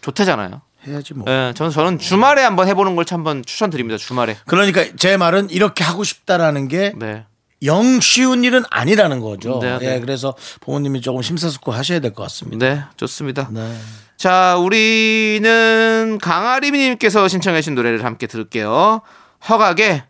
[0.00, 0.60] 좋대잖아요.
[0.86, 1.24] 해야지 뭐.
[1.28, 3.98] 예, 저는 저는 주말에 한번 해보는 걸참 한번 추천드립니다.
[3.98, 4.36] 주말에.
[4.46, 7.24] 그러니까 제 말은 이렇게 하고 싶다라는 게 네.
[7.64, 9.58] 영 쉬운 일은 아니라는 거죠.
[9.60, 9.96] 네, 네.
[9.96, 12.64] 예, 그래서 부모님이 조금 심사숙고 하셔야 될 것 같습니다.
[12.66, 13.48] 네, 좋습니다.
[13.50, 13.76] 네.
[14.18, 19.00] 자, 우리는 강아리님께서 신청하신 노래를 함께 들을게요.
[19.48, 20.02] 허각의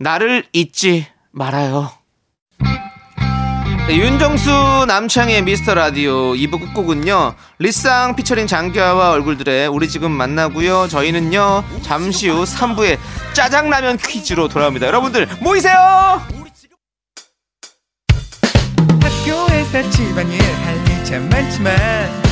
[0.00, 1.92] 나를 잊지 말아요.
[3.86, 7.36] 네, 윤정수 남창의 미스터 라디오 2부 끝곡은요.
[7.60, 10.88] 리쌍 피처링 장기하와 얼굴들의 우리 지금 만나고요.
[10.88, 11.62] 저희는요.
[11.82, 12.98] 잠시 후 3부에
[13.32, 14.88] 짜장라면 퀴즈로 돌아옵니다.
[14.88, 16.20] 여러분들 모이세요.
[19.00, 22.31] 학교에서 집안일 할일참 많지만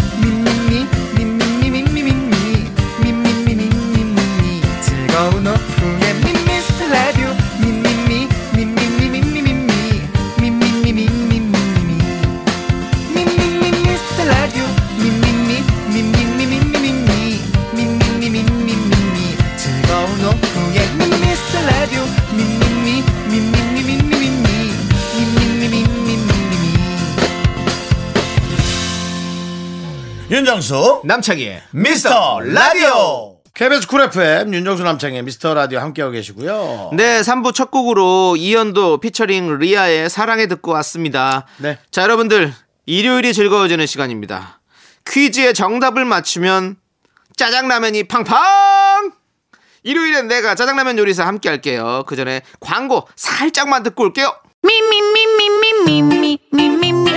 [30.31, 36.91] 윤정수 남창희의 미스터 라디오 KBS 쿨 FM 윤정수 남창희의 미스터 라디오 함께하고 계시고요.
[36.93, 41.45] 네, 3부 첫 곡으로 이연도 피처링 리아의 사랑에 듣고 왔습니다.
[41.57, 41.77] 네.
[41.91, 42.53] 자, 여러분들,
[42.85, 44.61] 일요일이 즐거워지는 시간입니다.
[45.05, 46.77] 퀴즈의 정답을 맞추면
[47.35, 49.11] 짜장라면이 팡팡!
[49.83, 52.05] 일요일엔 내가 짜장라면 요리사 함께 할게요.
[52.07, 54.33] 그 전에 광고 살짝만 듣고 올게요.
[54.63, 54.79] Me,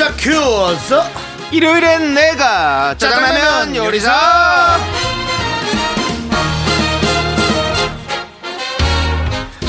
[0.00, 0.94] 깜짝 퀴즈.
[1.52, 4.78] 일요일엔 내가 짜장라면 요리사.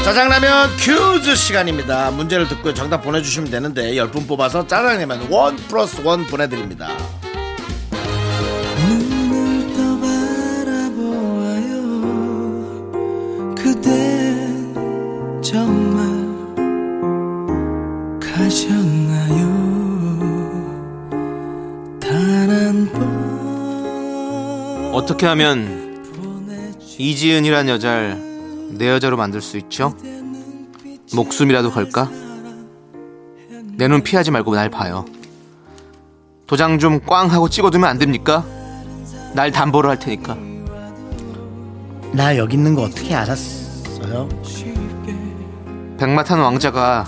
[0.06, 2.12] 짜장라면 퀴즈 시간입니다.
[2.12, 6.88] 문제를 듣고 정답 보내주시면 되는데 10분 뽑아서 짜장라면 원 플러스 원 보내드립니다.
[25.12, 28.18] 어떻게 하면 이지은이란 여자를
[28.78, 29.94] 내 여자로 만들 수 있죠?
[31.14, 32.10] 목숨이라도 걸까?
[33.76, 35.04] 내 눈 피하지 말고 날 봐요.
[36.48, 38.46] 도장 좀 꽝 하고 찍어두면 안 됩니까?
[39.34, 40.38] 날 담보로 할 테니까.
[42.14, 44.30] 나 여기 있는 거 어떻게 알았어요?
[45.98, 47.06] 백마탄 왕자가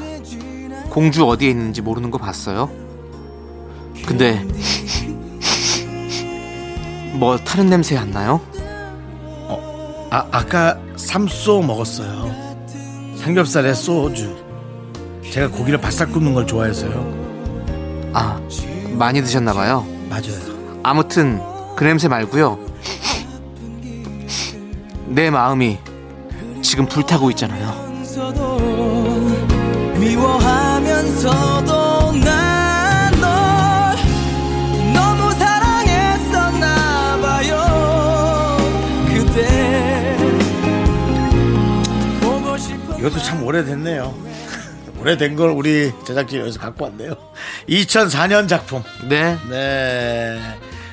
[0.89, 2.69] 공주 어디에 있는지 모르는 거 봤어요?
[4.05, 4.45] 근데
[7.13, 8.41] 뭐 타는 냄새 안 나요?
[10.09, 12.31] 아, 아까 삼소 먹었어요.
[13.17, 14.35] 삼겹살에 소주.
[15.31, 17.23] 제가 고기를 바싹 굽는 걸 좋아해서요.
[18.13, 18.39] 아
[18.91, 19.85] 많이 드셨나 봐요.
[20.09, 20.79] 맞아요.
[20.83, 21.41] 아무튼
[21.75, 22.59] 그 냄새 말고요.
[25.07, 25.79] 내 마음이
[26.61, 27.73] 지금 불타고 있잖아요.
[29.99, 32.52] 미워하면서도 난
[43.03, 44.15] 이것도 참 오래됐네요.
[44.97, 47.15] 오래된 걸 우리 제작진이 여기서 갖고 왔네요.
[47.67, 48.81] 2004년 작품.
[49.09, 49.37] 네.
[49.49, 50.39] 네.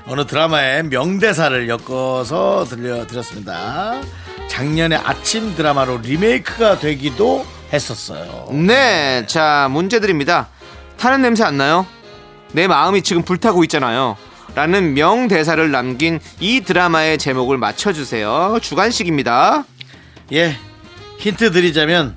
[0.09, 4.01] 어느 드라마의 명대사를 엮어서 들려드렸습니다.
[4.49, 8.49] 작년에 아침 드라마로 리메이크가 되기도 했었어요.
[8.51, 9.25] 네.
[9.29, 10.49] 자, 문제 드립니다.
[10.99, 11.87] 타는 냄새 안 나요?
[12.51, 14.17] 내 마음이 지금 불타고 있잖아요.
[14.57, 18.59] 라는 명대사를 남긴 이 드라마의 제목을 맞춰주세요.
[18.61, 19.63] 주간식입니다.
[20.33, 20.57] 예.
[21.21, 22.17] 힌트 드리자면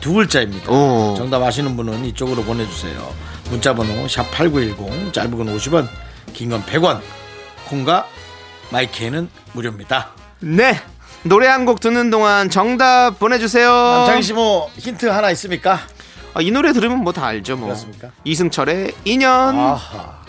[0.00, 0.70] 두 글자입니다.
[0.72, 1.14] 오.
[1.16, 3.14] 정답 아시는 분은 이쪽으로 보내주세요.
[3.50, 5.86] 문자번호 샵 8910 짧은 건 50원
[6.32, 7.00] 긴 건 100원
[7.66, 8.06] 콩과
[8.70, 10.10] 마이크는 무료입니다.
[10.40, 10.80] 네.
[11.22, 13.70] 노래 한 곡 듣는 동안 정답 보내주세요.
[13.70, 15.78] 남창희 씨뭐 힌트 하나 있습니까?
[16.32, 17.66] 아, 이 노래 들으면 뭐 다 알죠, 뭐.
[17.66, 18.08] 그렇습니까?
[18.24, 19.58] 이승철의 인연.
[19.58, 20.19] 아하.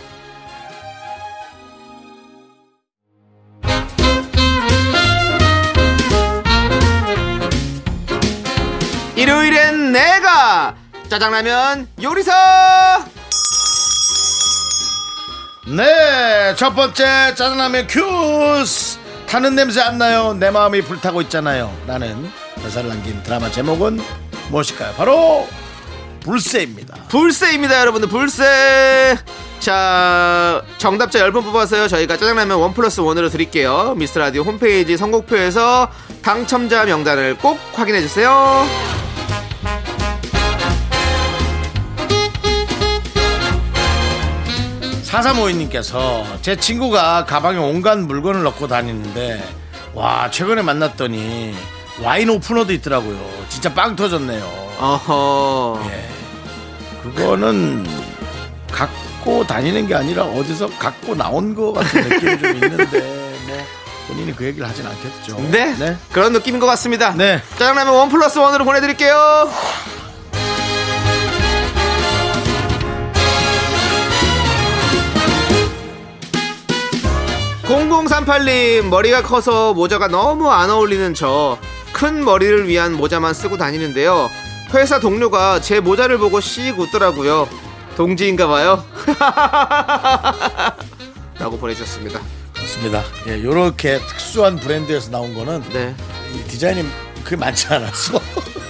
[9.32, 10.76] 일요일엔 내가
[11.08, 13.06] 짜장라면 요리사.
[15.68, 19.00] 네, 첫 번째 짜장라면 퀴즈.
[19.28, 20.34] 타는 냄새 안 나요.
[20.34, 21.74] 내 마음이 불타고 있잖아요.
[21.88, 22.30] 라는
[22.62, 24.02] 대사를 남긴 드라마 제목은
[24.50, 24.96] 무엇일까요?
[24.98, 25.48] 바로
[26.20, 26.96] 불새입니다.
[27.08, 28.10] 불새입니다, 여러분들.
[28.10, 29.18] 불새.
[29.62, 31.88] 자, 정답자 10분 뽑아서요.
[31.88, 33.94] 저희가 짜장라면 원 플러스 원으로 드릴게요.
[33.96, 35.90] 미스터 라디오 홈페이지 선곡표에서
[36.22, 38.68] 당첨자 명단을 꼭 확인해 주세요.
[45.12, 49.44] 사사모이님께서 제 친구가 가방에 온갖 물건을 넣고 다니는데
[49.94, 51.54] 와 최근에 만났더니
[52.02, 53.20] 와인 오프너도 있더라고요.
[53.50, 54.42] 진짜 빵 터졌네요.
[54.80, 55.84] 어허.
[55.92, 56.10] 예.
[57.04, 57.86] 그거는
[58.72, 63.00] 갖고 다니는 게 아니라 어디서 갖고 나온 거 같은 느낌이 좀 있는데
[63.48, 63.66] 뭐
[64.08, 65.38] 본인이 그 얘기를 하진 않겠죠.
[65.52, 65.76] 네.
[65.78, 65.98] 네.
[66.14, 67.14] 그런 느낌인 것 같습니다.
[67.18, 67.42] 네.
[67.58, 69.52] 짜장라면 원 플러스 원으로 보내드릴게요.
[77.72, 81.58] (0038님) 머리가 커서 모자가 너무 안 어울리는 저
[81.92, 84.30] 큰 머리를 위한 모자만 쓰고 다니는데요.
[84.74, 87.48] 회사 동료가 제 모자를 보고 씩 웃더라고요.
[87.96, 88.84] 동지인가 봐요.
[91.38, 92.20] 라고 보내주셨습니다.
[92.58, 93.04] 맞습니다.
[93.28, 95.94] 예, 요렇게 특수한 브랜드에서 나온 거는 네.
[96.34, 96.88] 이 디자인이
[97.24, 98.20] 그게 많지 않았어.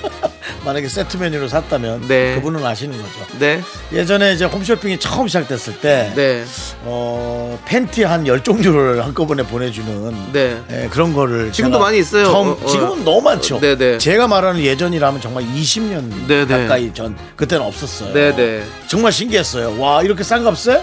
[0.64, 2.36] 만약에 세트 메뉴로 샀다면 네.
[2.36, 3.38] 그분은 아시는 거죠.
[3.40, 6.44] 네, 예전에 이제 홈쇼핑이 처음 시작됐을 때 네,
[6.84, 10.62] 어, 팬티 한 열 종류를 한꺼번에 보내주는 네.
[10.72, 12.26] 예, 그런 거를 지금도 많이 있어요.
[12.26, 12.66] 처음, 어, 어.
[12.68, 13.60] 지금은 너무 많죠.
[13.60, 13.98] 네, 네.
[13.98, 16.58] 제가 말하는 예전이라면 정말 20년 네, 네.
[16.62, 18.14] 가까이 전 그때는 없었어요.
[18.14, 18.64] 네, 네.
[18.88, 19.80] 정말 신기했어요.
[19.80, 20.82] 와 이렇게 싼 값에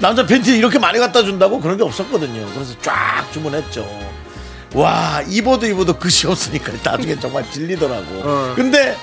[0.00, 2.46] 남자 팬티 이렇게 많이 갖다 준다고 그런 게 없었거든요.
[2.54, 3.86] 그래서 쫙 주문했죠.
[4.74, 8.06] 와 입어도 입어도 끝이 없으니까 나중에 정말 질리더라고.
[8.24, 8.52] 어.
[8.54, 8.96] 근데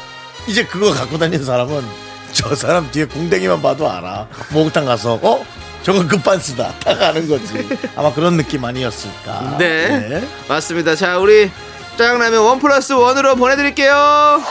[0.48, 1.84] 이제 그거 갖고 다니는 사람은
[2.32, 4.28] 저 사람 뒤에 궁뎅이만 봐도 알아.
[4.52, 5.46] 목욕탕 가서 어
[5.84, 7.68] 저건 급반스다 딱 아는 거지.
[7.96, 9.58] 아마 그런 느낌 아니었을까.
[9.58, 10.28] 네.
[10.48, 10.96] 맞습니다.
[10.96, 11.52] 자, 우리
[11.98, 14.42] 짜장라면 원 플러스 원으로 보내드릴게요.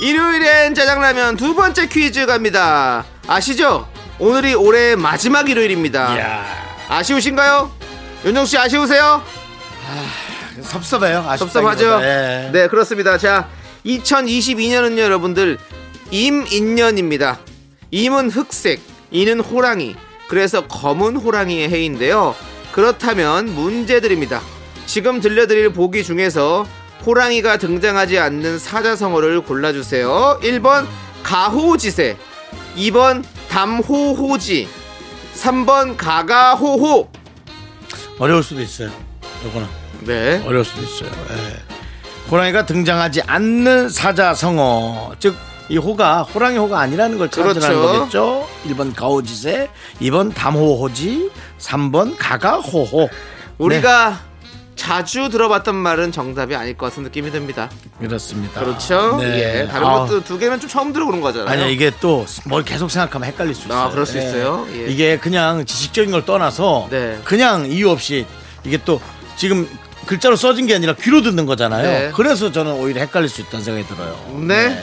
[0.00, 3.04] 일요일엔 짜장라면 두 번째 퀴즈 갑니다.
[3.26, 3.89] 아시죠?
[4.20, 6.14] 오늘이 올해 마지막 일요일입니다.
[6.14, 6.44] 이야
[6.88, 7.70] 아쉬우신가요?
[8.26, 9.22] 윤정 씨 아쉬우세요?
[10.60, 11.24] 섭섭해요.
[11.26, 11.36] 아쉽다기보다.
[11.38, 12.00] 섭섭하죠?
[12.04, 12.50] 예.
[12.52, 13.16] 네, 그렇습니다.
[13.16, 13.48] 자,
[13.86, 15.56] 2022년은요, 여러분들,
[16.10, 17.38] 임인년입니다.
[17.90, 18.80] 임은 흑색,
[19.10, 19.96] 이는 호랑이.
[20.28, 22.34] 그래서 검은 호랑이의 해인데요.
[22.72, 24.42] 그렇다면 문제드립니다.
[24.84, 26.66] 지금 들려드릴 보기 중에서
[27.06, 30.40] 호랑이가 등장하지 않는 사자성어를 골라주세요.
[30.42, 30.86] 1번
[31.22, 32.18] 가호지세,
[32.76, 34.68] 2번 담호호지,
[35.34, 37.08] 3번 가가호호.
[38.18, 38.90] 어려울 수도 있어요.
[39.44, 39.66] 요거는.
[40.00, 40.42] 네.
[40.46, 41.10] 어려울 수도 있어요.
[41.30, 42.30] 예.
[42.30, 47.80] 호랑이가 등장하지 않는 사자 성어 즉 이 호가 호랑이 호가 아니라는 걸 찾으라는 그렇죠.
[47.80, 48.48] 거겠죠.
[48.66, 49.68] 1번 가오지세,
[50.00, 53.08] 2번 담호호지, 3번 가가호호.
[53.58, 54.20] 우리가
[54.84, 57.68] 자주 들어봤던 말은 정답이 아닐 것 같은 느낌이 듭니다.
[57.98, 58.60] 네, 그렇습니다.
[58.60, 59.18] 그렇죠?
[59.18, 59.60] 네.
[59.60, 59.68] 예.
[59.68, 61.50] 다른 아, 것도 두 개는 좀 처음 들어보는 거잖아요.
[61.50, 63.78] 아니야 이게 또 뭘 계속 생각하면 헷갈릴 수 있어요.
[63.78, 64.22] 아, 그럴 수 예.
[64.24, 64.66] 있어요?
[64.72, 64.86] 예.
[64.86, 67.18] 이게 그냥 지식적인 걸 떠나서 네.
[67.24, 68.24] 그냥 이유 없이
[68.64, 69.02] 이게 또
[69.36, 69.68] 지금
[70.06, 71.82] 글자로 써진 게 아니라 귀로 듣는 거잖아요.
[71.82, 72.10] 네.
[72.14, 74.16] 그래서 저는 오히려 헷갈릴 수 있다는 생각이 들어요.
[74.48, 74.82] 네.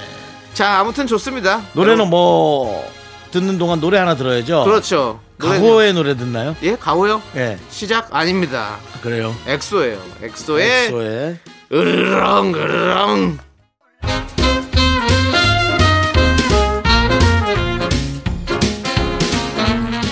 [0.53, 1.63] 자, 아무튼 좋습니다.
[1.73, 2.87] 노래는 뭐
[3.31, 4.63] 듣는 동안 노래 하나 들어야죠.
[4.63, 5.19] 그렇죠.
[5.39, 6.55] 가호의 노래 듣나요?
[6.63, 7.21] 예, 가호요?
[7.35, 8.77] 예, 시작 아닙니다.
[9.01, 9.35] 그래요.
[9.47, 9.99] 엑소예요.
[10.23, 11.37] 엑소의 엑소의
[11.71, 13.37] 으르렁 으르렁.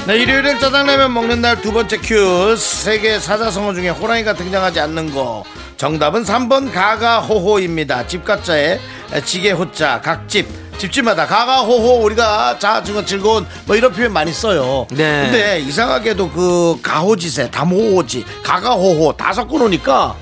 [0.08, 5.43] 네, 일요일엔 짜장라면 먹는 날 두 번째 큐 세계 사자성어 중에 호랑이가 등장하지 않는 거
[5.78, 8.80] 정답은 3번 가가호호입니다 집가자에
[9.25, 15.23] 지게 호자 각집 집집마다 가가호호 우리가 자 증거 즐거운 뭐 이런 표현 많이 써요 네.
[15.23, 20.15] 근데 이상하게도 그 가호지세 담호호지 가가호호 다 섞어 놓으니까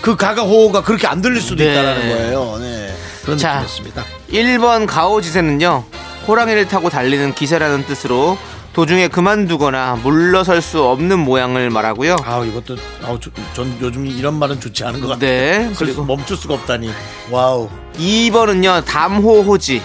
[0.00, 1.72] 그 가가호호가 그렇게 안 들릴 수도 네.
[1.72, 2.94] 있다라는 거예요 네
[3.24, 3.54] 그런 자.
[3.60, 5.84] 느낌이었습니다 1번 기호지세는요.
[6.26, 8.36] 호랑이를 타고 달리는 기세라는 뜻으로
[8.78, 12.14] 도중에 그만두거나 물러설 수 없는 모양을 말하고요.
[12.24, 15.18] 아 이것도 아우 저- 전 요즘 이런 말은 좋지 않은 것 같아요.
[15.28, 15.72] 네.
[15.76, 16.88] 그리고 멈출 수가 없다니.
[17.28, 17.68] wow.
[17.98, 18.84] 2번은요.
[18.84, 19.82] 담호호지.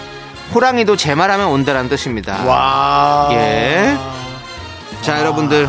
[0.54, 2.44] 호랑이도 제 말하면 온다라는 뜻입니다.
[2.44, 3.30] 와.
[3.32, 3.96] 예.
[5.02, 5.68] 자, 여러분들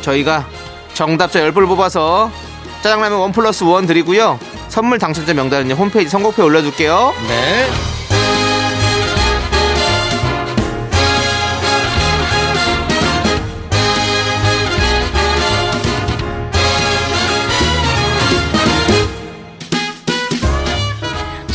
[0.00, 0.46] 저희가
[0.94, 2.30] 정답자 10분을 뽑아서
[2.80, 4.38] 짜장라면 원 플러스 원 드리고요.
[4.68, 5.74] 선물 당첨자 명단은요.
[5.74, 7.12] 홈페이지 선곡표에 올려둘게요.
[7.28, 7.66] 네.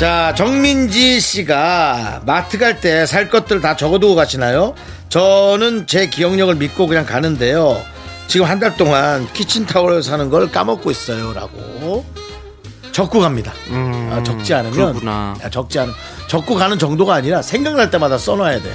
[0.01, 4.73] 자, 정민지 씨가 마트 갈 때 살 것들 다 적어두고 가시나요?
[5.09, 7.79] 저는 제 기억력을 믿고 그냥 가는데요.
[8.25, 11.33] 지금 한 달 동안 키친타월을 사는 걸 까먹고 있어요.
[11.33, 12.03] 라고.
[12.91, 13.53] 적고 갑니다.
[13.71, 15.01] 아, 적지 않으면.
[15.07, 15.95] 아, 적지 않으면.
[16.27, 18.73] 적고 가는 정도가 아니라 생각날 때마다 써놔야 돼요.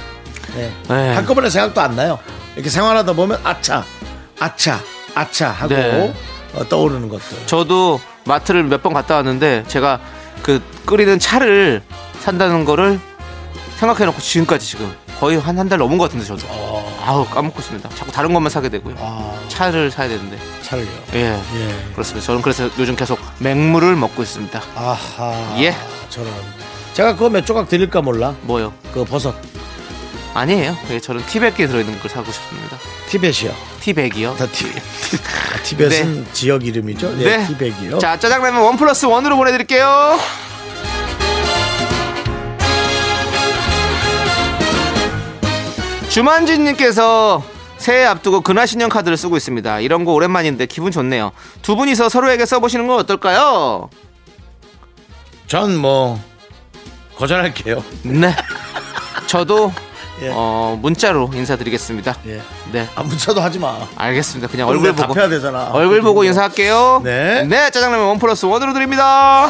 [0.55, 0.71] 네.
[0.87, 1.13] 네.
[1.13, 2.19] 한꺼번에 생각도 안 나요.
[2.55, 3.83] 이렇게 생활하다 보면 아차,
[4.39, 4.79] 아차,
[5.13, 6.13] 아차 하고 네.
[6.53, 7.45] 어, 떠오르는 것들.
[7.47, 9.99] 저도 마트를 몇 번 갔다 왔는데 제가
[10.47, 11.83] 그 끓이는 차를
[12.21, 12.99] 산다는 거를
[13.79, 17.89] 생각해놓고 지금까지 지금 거의 한 한 달 넘은 것 같은데 저도 어, 아우 까먹고 있습니다.
[17.89, 18.95] 자꾸 다른 것만 사게 되고요.
[18.97, 20.87] 아, 차를 사야 되는데 차를요.
[21.15, 21.19] 예
[21.55, 21.91] 예.
[21.91, 22.25] 그렇습니다.
[22.25, 24.61] 저는 그래서 요즘 계속 맹물을 먹고 있습니다.
[24.75, 25.55] 아하.
[25.59, 25.75] 예.
[26.09, 26.31] 저런.
[26.93, 28.33] 제가 그거 몇 조각 드릴까 몰라.
[28.43, 28.71] 뭐요?
[28.93, 29.35] 그 버섯.
[30.33, 30.77] 아니에요.
[30.91, 32.77] 예, 저는 티백에 들어있는 걸 사고 싶습니다.
[33.09, 33.53] 티벳이요.
[33.79, 34.35] 티백이요.
[34.35, 34.65] 다 티.
[34.67, 37.15] 아, 티벳은 지역 이름이죠.
[37.17, 37.37] 네.
[37.37, 37.47] 네.
[37.47, 37.99] 티백이요.
[37.99, 40.19] 자 짜장라면 원 플러스 원으로 보내드릴게요.
[46.09, 47.43] 주만진님께서
[47.77, 49.79] 새해 앞두고 근하신년 카드를 쓰고 있습니다.
[49.81, 51.31] 이런 거 오랜만인데 기분 좋네요.
[51.61, 53.89] 두 분이서 서로에게 써보시는 건 어떨까요?
[55.47, 56.19] 전 뭐
[57.17, 57.83] 거절할게요.
[58.03, 58.35] 네.
[59.27, 59.71] 저도
[60.21, 60.31] 예.
[60.33, 62.15] 어, 문자로 인사드리겠습니다.
[62.27, 62.41] 예.
[62.71, 62.89] 네.
[62.95, 63.77] 아 문자도 하지 마.
[63.95, 64.47] 알겠습니다.
[64.47, 65.69] 그냥 얼굴 보고 답해야 되잖아.
[65.71, 67.01] 얼굴 보고 인사할게요.
[67.03, 67.43] 네.
[67.45, 69.49] 네, 짜장라면 원 플러스 원으로 드립니다.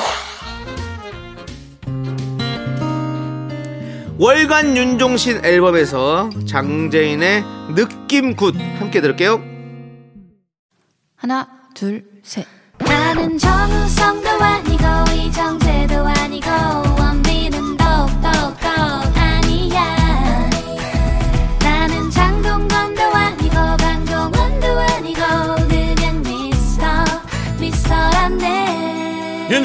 [4.19, 7.43] 월간 윤종신 앨범에서 장재인의
[7.75, 9.39] 느낌 Good 함께 들을게요.
[11.15, 12.45] 하나, 둘, 셋.
[12.79, 16.49] 나는 정우성도 아니고 이정재도 아니고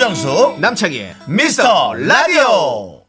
[0.03, 3.03] 윤정수 남창희의 미스터 라디오.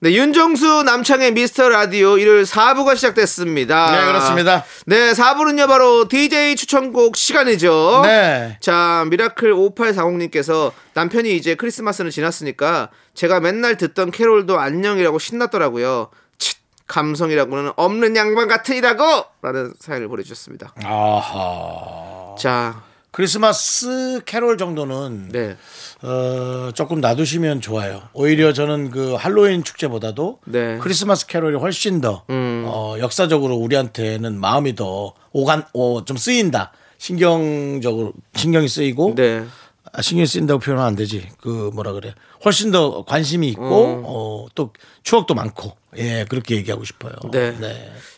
[0.00, 3.92] 네, 윤정수 남창희의 미스터 라디오 일요일 4부가 시작됐습니다.
[3.92, 4.64] 네 그렇습니다.
[4.86, 8.00] 네, 4부는요 바로 DJ 추천곡 시간이죠.
[8.02, 8.58] 네.
[8.60, 16.10] 자, 미라클 5840님께서 남편이 이제 크리스마스는 지났으니까 제가 맨날 듣던 캐롤도 안녕이라고 신났더라고요.
[16.38, 16.56] 칫,
[16.88, 19.26] 감성이라고는 없는 양반 같으니라고!
[19.42, 20.74] 라는 사연을 보내주셨습니다.
[20.82, 22.34] 아하.
[22.36, 22.82] 자,
[23.16, 25.56] 크리스마스 캐롤 정도는 네.
[26.02, 28.02] 어, 조금 놔두시면 좋아요.
[28.12, 30.76] 오히려 저는 그 할로윈 축제보다도 네.
[30.82, 32.64] 크리스마스 캐롤이 훨씬 더 음.
[32.66, 36.72] 어, 역사적으로 우리한테는 마음이 더 오간 어, 좀 쓰인다.
[36.98, 39.46] 신경적으로 신경이 쓰이고 네.
[39.94, 41.26] 아, 신경이 쓰인다고 표현하면 안 되지.
[41.40, 42.14] 그 뭐라 그래.
[42.44, 44.74] 훨씬 더 관심이 있고 어, 또
[45.04, 47.14] 추억도 많고 예 그렇게 얘기하고 싶어요.
[47.32, 47.56] 네.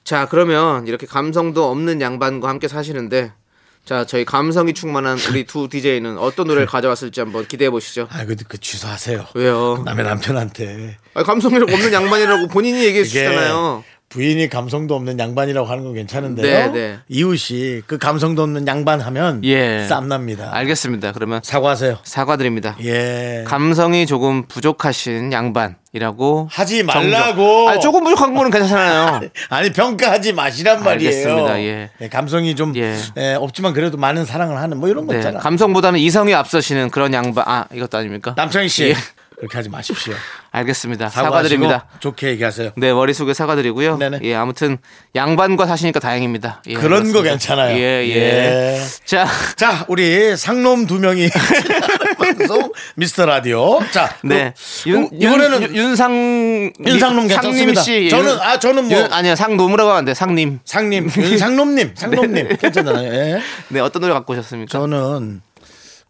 [0.02, 3.32] 자, 그러면 이렇게 감성도 없는 양반과 함께 사시는데
[3.88, 8.06] 자, 저희 감성이 충만한 우리 두 DJ는 어떤 노래를 가져왔을지 한번 기대해 보시죠.
[8.10, 9.28] 아, 그, 그 취소하세요.
[9.32, 9.82] 왜요?
[9.82, 13.82] 남의 남편한테 아, 감성이라고 없는 양반이라고 본인이 얘기해 이게 주시잖아요.
[14.08, 16.72] 부인이 감성도 없는 양반이라고 하는 건 괜찮은데요.
[16.72, 16.98] 네, 네.
[17.08, 19.84] 이웃이 그 감성도 없는 양반 하면 예.
[19.86, 20.48] 쌈납니다.
[20.54, 21.12] 알겠습니다.
[21.12, 21.98] 그러면 사과하세요.
[22.04, 22.76] 사과드립니다.
[22.84, 23.44] 예.
[23.46, 26.84] 감성이 조금 부족하신 양반이라고 하지.
[26.84, 27.68] 말라고.
[27.68, 29.28] 아니, 조금 부족한 거는 괜찮잖아요.
[29.50, 31.10] 아니 평가하지 마시란 말이에요.
[31.10, 31.62] 알겠습니다.
[31.64, 31.90] 예.
[31.98, 32.96] 네, 감성이 좀 예.
[33.18, 35.38] 예, 없지만 그래도 많은 사랑을 하는 뭐 이런 거 네, 있잖아.
[35.38, 37.44] 감성보다는 이성이 앞서시는 그런 양반.
[37.46, 38.32] 아, 이것도 아닙니까?
[38.38, 38.94] 남창희 씨 예.
[39.38, 40.14] 그렇게 하지 마십시오.
[40.50, 41.10] 알겠습니다.
[41.10, 41.86] 사과드립니다.
[42.00, 42.72] 좋게 얘기하세요.
[42.76, 43.96] 네, 머릿속에 사과드리고요.
[43.96, 44.20] 네네.
[44.22, 44.78] 예, 아무튼
[45.14, 46.62] 양반과 사시니까 다행입니다.
[46.66, 47.30] 예, 그런 거 그렇습니다.
[47.30, 47.76] 괜찮아요.
[47.76, 48.16] 예, 예.
[48.16, 48.80] 예.
[49.04, 51.28] 자, 자, 우리 상놈 두 명이
[52.18, 53.80] 방송 미스터 라디오.
[53.92, 54.54] 자, 네.
[54.82, 57.80] 그, 윤, 어, 이번에는 윤, 윤상 윤상놈 괜찮습니다.
[57.82, 58.08] 씨.
[58.08, 59.34] 저는 아 저는 뭐 윤, 아니요,
[59.92, 60.14] 안 돼.
[60.14, 60.60] 상님.
[60.64, 63.12] 상님, 윤상놈님, 상놈님 괜찮잖아요.
[63.12, 63.40] 예.
[63.68, 64.70] 네, 어떤 노래 갖고 오셨습니까?
[64.70, 65.42] 저는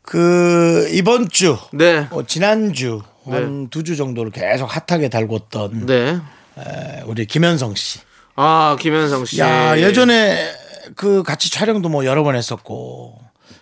[0.03, 2.07] 그 이번 주, 네.
[2.11, 3.03] 어, 지난 주.
[3.33, 6.18] 한두 주 정도를 계속 핫하게 달궜던 네.
[6.59, 8.01] 에, 우리 김현성 씨.
[8.37, 9.41] 아, 김현성 씨.
[9.41, 10.53] 야 예전에
[10.97, 13.20] 그 같이 촬영도 뭐 여러 번 했었고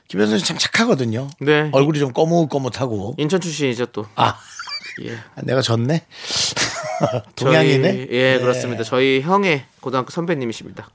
[0.09, 1.29] 김현성 씨 참 착하거든요.
[1.41, 1.69] 네.
[1.73, 3.15] 얼굴이 좀 거뭇거뭇하고.
[3.19, 4.07] 인천 출신이죠, 또.
[4.15, 4.39] 아
[5.03, 5.19] 예.
[5.43, 6.05] 내가 졌네.
[7.37, 7.93] 동양이네.
[7.93, 8.83] 저희, 예, 그렇습니다.
[8.85, 10.89] 저희 형의 고등학교 선배님이십니다.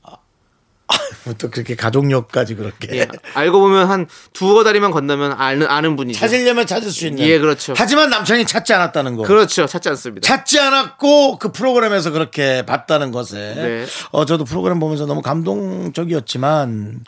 [1.37, 3.07] 또 그렇게 가족력까지 그렇게 예.
[3.33, 6.19] 알고 보면 한 두어 다리만 건너면 아는 아는 분이죠.
[6.19, 7.23] 찾으려면 찾을 수 있는.
[7.23, 7.73] 예, 그렇죠.
[7.75, 9.23] 하지만 남창이 찾지 않았다는 거.
[9.23, 9.65] 그렇죠.
[9.65, 10.27] 찾지 않습니다.
[10.27, 13.85] 찾지 않았고 그 프로그램에서 그렇게 봤다는 것에 네.
[14.11, 17.01] 어 저도 프로그램 보면서 너무 감동적이었지만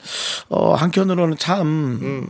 [0.50, 1.68] 어 한편으로는 참
[2.02, 2.28] 음.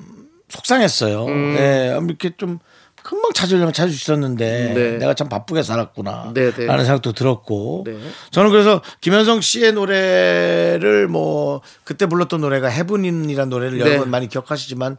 [0.49, 1.27] 속상했어요.
[1.57, 2.59] 예, 이렇게 좀
[3.03, 4.91] 금방 찾으려면 찾을 수 있었는데 네.
[4.97, 6.65] 내가 참 바쁘게 살았구나 네, 네.
[6.65, 7.97] 라는 생각도 들었고 네.
[8.31, 13.85] 저는 그래서 김현성 씨의 노래를 뭐 그때 불렀던 노래가 해븐인이라는 노래를 네.
[13.85, 14.97] 여러분 많이 기억하시지만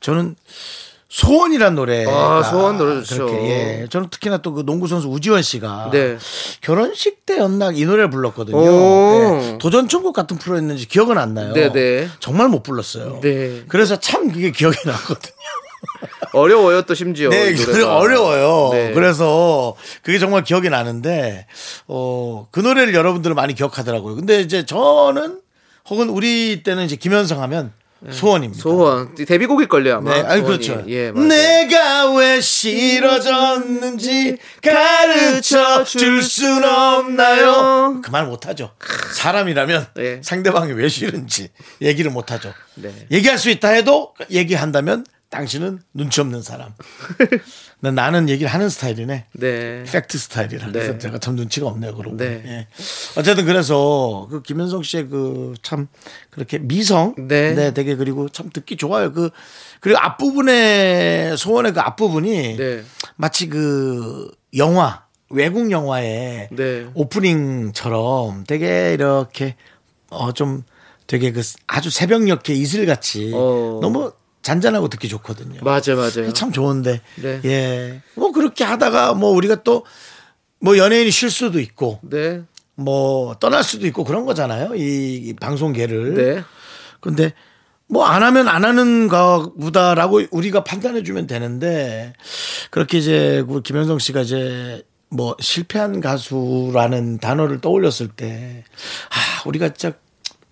[0.00, 0.36] 저는
[1.08, 3.26] 소원이란 노래 아, 소원 노래 좋죠.
[3.26, 3.86] 그렇게 예.
[3.88, 6.18] 저는 특히나 또 그 농구 선수 우지원 씨가 네.
[6.60, 8.58] 결혼식 때였나 이 노래를 불렀거든요.
[8.58, 9.40] 오.
[9.42, 9.58] 예.
[9.58, 11.54] 도전 천국 같은 프로였는지 기억은 안 나요.
[11.54, 12.08] 네, 네.
[12.20, 13.20] 정말 못 불렀어요.
[13.22, 13.64] 네.
[13.68, 15.32] 그래서 참 그게 기억이 나거든요.
[16.38, 17.30] 어려워요 또 심지어.
[17.30, 17.54] 네.
[17.84, 18.70] 어려워요.
[18.72, 18.92] 네.
[18.92, 21.46] 그래서 그게 정말 기억이 나는데
[21.86, 24.14] 어, 그 노래를 여러분들은 많이 기억하더라고요.
[24.16, 25.40] 근데 이제 저는
[25.90, 27.72] 혹은 우리 때는 이제 김현성 하면
[28.10, 28.58] 소원입니다.
[28.58, 28.62] 네.
[28.62, 30.14] 소원 데뷔곡일 걸요 아마.
[30.14, 30.66] 네, 아니 소원이.
[30.66, 30.84] 그렇죠.
[30.88, 31.26] 예, 맞아요.
[31.28, 38.00] 내가 왜 싫어졌는지 가르쳐 줄 순 없나요?
[38.04, 38.70] 그 말 못하죠.
[39.14, 40.20] 사람이라면 네.
[40.22, 41.48] 상대방이 왜 싫은지
[41.82, 42.52] 얘기를 못하죠.
[42.76, 42.92] 네.
[43.10, 46.72] 얘기할 수 있다 해도 얘기한다면 당신은 눈치 없는 사람.
[47.80, 49.26] 난 나는 얘기를 하는 스타일이네.
[49.32, 49.84] 네.
[49.84, 50.68] 팩트 스타일이라.
[50.68, 50.98] 그래서 네.
[50.98, 52.16] 제가 참 눈치가 없네요, 그러고.
[52.16, 52.42] 네.
[52.46, 52.66] 예.
[53.16, 55.86] 어쨌든 그래서 그 김현성 씨의 그 참
[56.30, 57.14] 그렇게 미성.
[57.28, 57.74] 네.
[57.74, 59.12] 되게 그리고 참 듣기 좋아요.
[59.12, 59.30] 그
[59.80, 62.82] 그리고 앞부분에 소원의 그 앞부분이 네.
[63.16, 66.86] 마치 그 영화 외국 영화의 네.
[66.94, 69.56] 오프닝처럼 되게 이렇게
[70.10, 70.62] 어 좀
[71.06, 73.78] 되게 그 아주 새벽녘의 이슬같이 어.
[73.82, 74.12] 너무
[74.48, 75.60] 잔잔하고 듣기 좋거든요.
[75.62, 76.32] 맞아요, 맞아요.
[76.32, 77.02] 참 좋은데.
[77.16, 77.40] 네.
[77.44, 78.02] 예.
[78.14, 79.84] 뭐 그렇게 하다가 뭐 우리가 또
[80.60, 82.42] 뭐 연예인이 쉴 수도 있고 네.
[82.74, 84.74] 뭐 떠날 수도 있고 그런 거잖아요.
[84.74, 86.14] 이, 이 방송계를.
[86.14, 86.42] 네.
[87.00, 87.32] 근데
[87.86, 92.12] 뭐 안 하면 안 하는 거보다라고 우리가 판단해 주면 되는데
[92.70, 98.64] 그렇게 이제 그 김현성 씨가 이제 뭐 실패한 가수라는 단어를 떠올렸을 때
[99.10, 99.96] 아, 우리가 진짜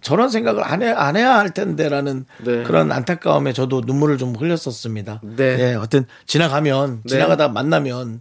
[0.07, 2.63] 저런 생각을 안, 해, 안 해야 할 텐데라는 네.
[2.63, 5.21] 그런 안타까움에 저도 눈물을 좀 흘렸었습니다.
[5.25, 5.57] 네.
[5.59, 7.09] 예, 어떤 지나가면 네.
[7.09, 8.21] 지나가다 만나면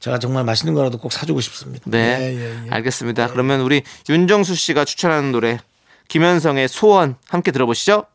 [0.00, 1.84] 제가 정말 맛있는 거라도 꼭 사주고 싶습니다.
[1.86, 2.18] 네.
[2.18, 2.70] 예, 예, 예.
[2.70, 3.28] 알겠습니다.
[3.28, 5.60] 그러면 우리 윤정수 씨가 추천하는 노래
[6.08, 8.06] 김현성의 소원 함께 들어보시죠.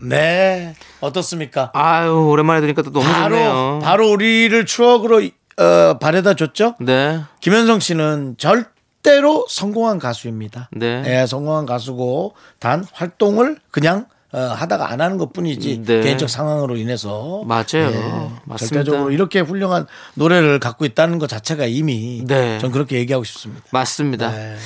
[0.00, 0.74] 네.
[1.00, 1.72] 어떻습니까?
[1.74, 3.80] 아유 오랜만에 들으니까 또 너무 바로 좋네요.
[3.82, 5.20] 바로 우리를 추억으로
[5.58, 6.76] 어, 바래다 줬죠.
[6.80, 7.20] 네.
[7.40, 8.64] 김현성 씨는 절
[9.04, 10.68] 대로 성공한 가수입니다.
[10.72, 11.04] 네.
[11.06, 16.00] 예, 성공한 가수고 단 활동을 그냥 어, 하다가 안 하는 것 뿐이지 네.
[16.00, 17.90] 개인적 상황으로 인해서 맞아요.
[17.92, 18.56] 예, 맞습니다.
[18.56, 22.58] 절대적으로 이렇게 훌륭한 노래를 갖고 있다는 것 자체가 이미 네.
[22.58, 23.62] 전 그렇게 얘기하고 싶습니다.
[23.70, 24.32] 맞습니다.
[24.32, 24.56] 네.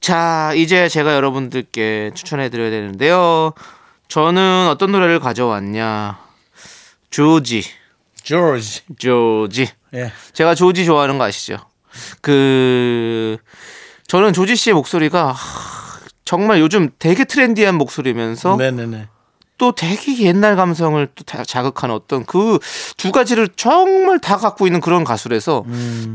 [0.00, 3.52] 자, 이제 제가 여러분들께 추천해 드려야 되는데요.
[4.08, 6.18] 저는 어떤 노래를 가져왔냐.
[7.10, 7.64] 조지.
[8.22, 8.82] 조지.
[8.98, 9.68] 조지.
[9.94, 10.12] 예.
[10.32, 11.58] 제가 조지 좋아하는 거 아시죠?
[12.22, 13.36] 그
[14.10, 19.06] 저는 조지 씨의 목소리가 하, 정말 요즘 되게 트렌디한 목소리면서 네네네.
[19.56, 22.58] 또 되게 옛날 감성을 또 다- 자극하는 어떤 그
[22.96, 25.64] 두 가지를 정말 다 갖고 있는 그런 가수라서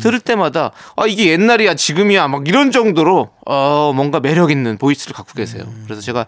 [0.02, 5.34] 들을 때마다 아 이게 옛날이야 지금이야 막 이런 정도로 어 뭔가 매력 있는 보이스를 갖고
[5.34, 5.64] 계세요.
[5.86, 6.26] 그래서 제가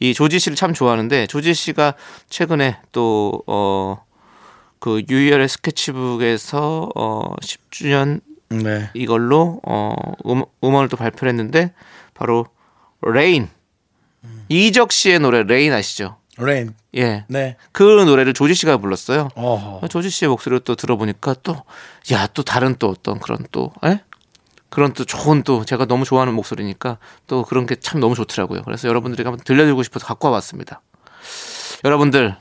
[0.00, 1.94] 이 조지 씨를 참 좋아하는데 조지 씨가
[2.30, 3.98] 최근에 또어그
[5.08, 8.20] 유희열의 스케치북에서 어 10주년
[8.50, 8.90] 네.
[8.94, 9.94] 이걸로 어
[10.26, 11.72] 음, 음원을 또 발표를 했는데
[12.14, 12.46] 바로
[13.02, 13.48] Rain
[14.48, 16.16] 이적 씨의 노래 Rain 아시죠?
[16.38, 16.74] Rain.
[16.96, 17.24] 예.
[17.28, 17.56] 네.
[17.72, 19.28] 그 노래를 조지 씨가 불렀어요.
[19.34, 19.88] 어허.
[19.88, 21.62] 조지 씨의 목소리를 또 들어보니까 또,
[22.12, 24.00] 야, 또 다른 또 어떤 그런 또, 에?
[24.70, 28.62] 그런 또 좋은 또 제가 너무 좋아하는 목소리니까 또 그런 게 참 너무 좋더라고요.
[28.62, 30.80] 그래서 여러분들에게 한번 들려드리고 싶어서 갖고 와봤습니다.
[31.84, 32.36] 여러분들,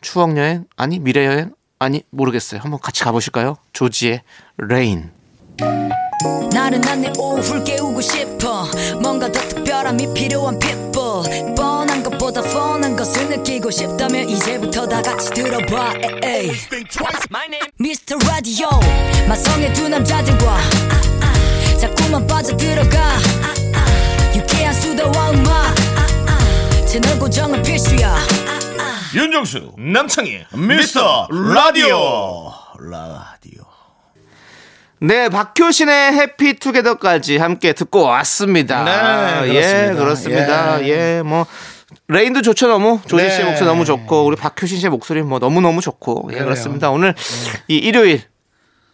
[0.00, 0.66] 추억 여행?
[0.76, 1.54] 아니, 미래 여행?
[1.84, 2.60] 아니, 모르겠어요.
[2.62, 3.58] 한번 같이 가보실까요?
[3.74, 4.22] 조지의
[4.56, 5.10] Rain.
[6.50, 8.66] 나른한 내 오후를 깨우고 싶어
[9.02, 15.92] 뭔가 더 특별함이 필요한 people 뻔한 것보다 뻔한 것을 느끼고 싶다면 이제부터 다 같이 들어봐
[16.22, 16.52] 에이.
[17.78, 18.16] Mr.
[18.28, 18.68] Radio
[19.28, 20.56] 마성의 두 남자들과
[21.78, 23.18] 자꾸만 빠져들어가
[24.34, 25.74] 유쾌한 수다와 음악
[26.86, 28.16] 채널 고정은 필수야
[29.14, 32.52] 윤정수 남창희 미스터 라디오.
[32.80, 33.62] 라디오.
[34.98, 38.82] 네, 박효신의 Happy Together까지 함께 듣고 왔습니다.
[38.84, 39.60] 네, 예,
[39.92, 39.94] 그렇습니다.
[39.94, 40.86] 그렇습니다.
[40.88, 41.46] 예, 뭐
[42.08, 43.30] Rain도 좋죠 너무 조지 네.
[43.30, 46.44] 씨의 목소리 너무 좋고 우리 박효신 씨의 목소리 뭐 너무 너무 좋고 예 그래요.
[46.46, 46.90] 그렇습니다.
[46.90, 47.14] 오늘
[47.68, 48.22] 이 일요일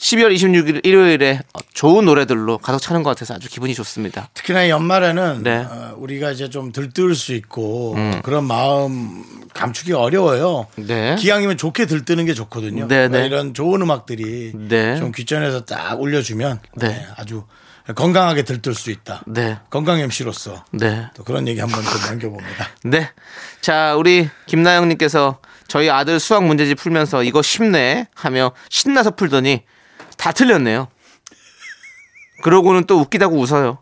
[0.00, 1.40] 12월 26일 일요일에
[1.74, 4.30] 좋은 노래들로 가득 차는 것 같아서 아주 기분이 좋습니다.
[4.32, 5.58] 특히나 연말에는 네.
[5.58, 5.66] 음.
[5.70, 9.22] 어, 우리가 이제 좀 들뜰 수 있고 그런 마음
[9.52, 10.66] 감추기 어려워요.
[10.76, 11.16] 네.
[11.16, 12.88] 기왕이면 좋게 들뜨는 게 좋거든요.
[12.88, 13.08] 네, 네.
[13.08, 14.96] 그러니까 이런 좋은 음악들이 네.
[14.96, 16.88] 좀 귀전에서 딱 올려주면 네.
[16.88, 17.44] 네, 아주
[17.94, 19.22] 건강하게 들뜰 수 있다.
[19.26, 19.58] 네.
[19.68, 21.08] 건강 MC로서 네.
[21.14, 22.68] 또 그런 얘기 한번 좀 남겨봅니다.
[22.84, 23.10] 네.
[23.60, 29.64] 자, 우리 김나영님께서 저희 아들 수학 문제집 풀면서 이거 쉽네 하며 신나서 풀더니
[30.20, 30.88] 다 틀렸네요.
[32.42, 33.78] 그러고는 또 웃기다고 웃어요.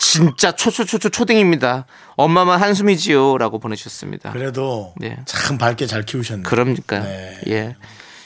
[0.00, 1.84] 진짜 초초초초 초딩입니다.
[2.16, 3.36] 엄마만 한숨이지요.
[3.36, 4.32] 라고 보내주셨습니다.
[4.32, 5.18] 그래도 네.
[5.26, 6.44] 참 밝게 잘 키우셨네요.
[6.44, 7.00] 그럽니까?
[7.00, 7.40] 네.
[7.48, 7.76] 예.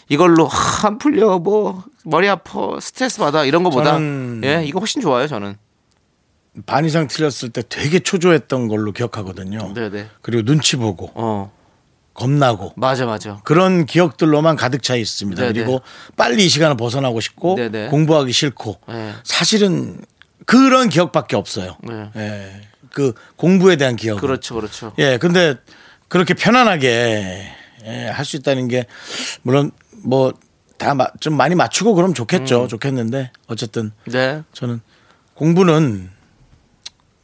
[0.09, 3.99] 이걸로 하, 안 풀려 뭐 머리 아파 스트레스 받아 이런 거보다
[4.43, 5.59] 예 이거 훨씬 좋아요 저는
[6.64, 9.75] 반 이상 틀렸을 때 되게 초조했던 걸로 기억하거든요.
[9.75, 11.53] 네네 그리고 눈치 보고 어
[12.19, 15.41] 겁나고 맞아 맞아 그런 기억들로만 가득 차 있습니다.
[15.41, 15.53] 네네.
[15.53, 15.81] 그리고
[16.16, 17.89] 빨리 이 시간을 벗어나고 싶고 네네.
[17.89, 19.14] 공부하기 싫고 네.
[19.23, 20.01] 사실은
[20.47, 21.77] 그런 기억밖에 없어요.
[21.83, 22.11] 네.
[22.16, 22.61] 예.
[22.91, 24.21] 그 공부에 대한 기억.
[24.21, 25.16] 그렇죠 그렇죠 예.
[25.19, 25.55] 근데
[26.09, 27.53] 그렇게 편안하게
[27.85, 28.87] 예, 할 수 있다는 게
[29.43, 29.71] 물론
[30.03, 30.33] 뭐
[30.79, 32.62] 다 좀 많이 맞추고 그럼 좋겠죠.
[32.64, 32.69] 음.
[32.69, 34.81] 좋겠는데 어쨌든 네 저는
[35.35, 36.09] 공부는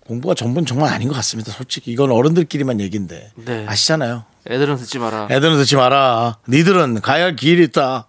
[0.06, 1.52] 공부가 전부는 정말 아닌 것 같습니다.
[1.52, 3.64] 솔직히 이건 어른들끼리만 얘기인데 네.
[3.68, 4.24] 아시잖아요.
[4.48, 6.38] 애들은 듣지 마라 애들은 듣지 마라.
[6.48, 8.06] 니들은 가야 할 길이 있다.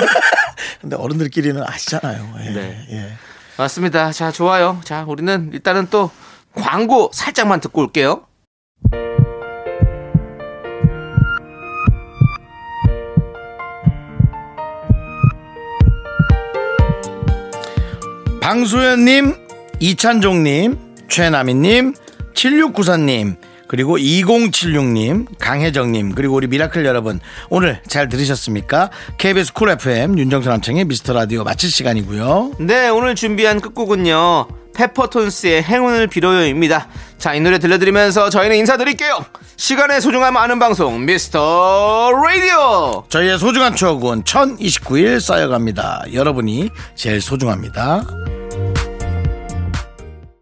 [0.80, 2.34] 근데 어른들끼리는 아시잖아요.
[2.44, 2.86] 예, 네.
[2.90, 3.12] 예.
[3.56, 6.12] 맞습니다 자 좋아요 자 우리는 일단은 또
[6.54, 8.22] 광고 살짝만 듣고 올게요
[18.40, 19.34] 방수현님,
[19.80, 20.78] 이찬종님,
[21.08, 21.94] 최나미님,
[22.34, 23.36] 7694님,
[23.68, 28.90] 그리고 2076님, 강혜정님, 그리고 우리 미라클 여러분, 오늘 잘 들으셨습니까?
[29.18, 32.52] KBS Cool FM, 윤정수 남창희의 미스터 라디오 마칠 시간이고요.
[32.60, 36.86] 네 오늘 준비한 끝곡은요 페퍼톤스의 행운을 빌어요입니다
[37.18, 39.24] 자 이 노래 들려드리면서 저희는 인사드릴게요
[39.56, 46.04] 시간의 소중함 아는 방송 미스터 라디오 저희의 소중한 추억은 1029일 쌓여갑니다.
[46.14, 48.04] 여러분이 제일 소중합니다.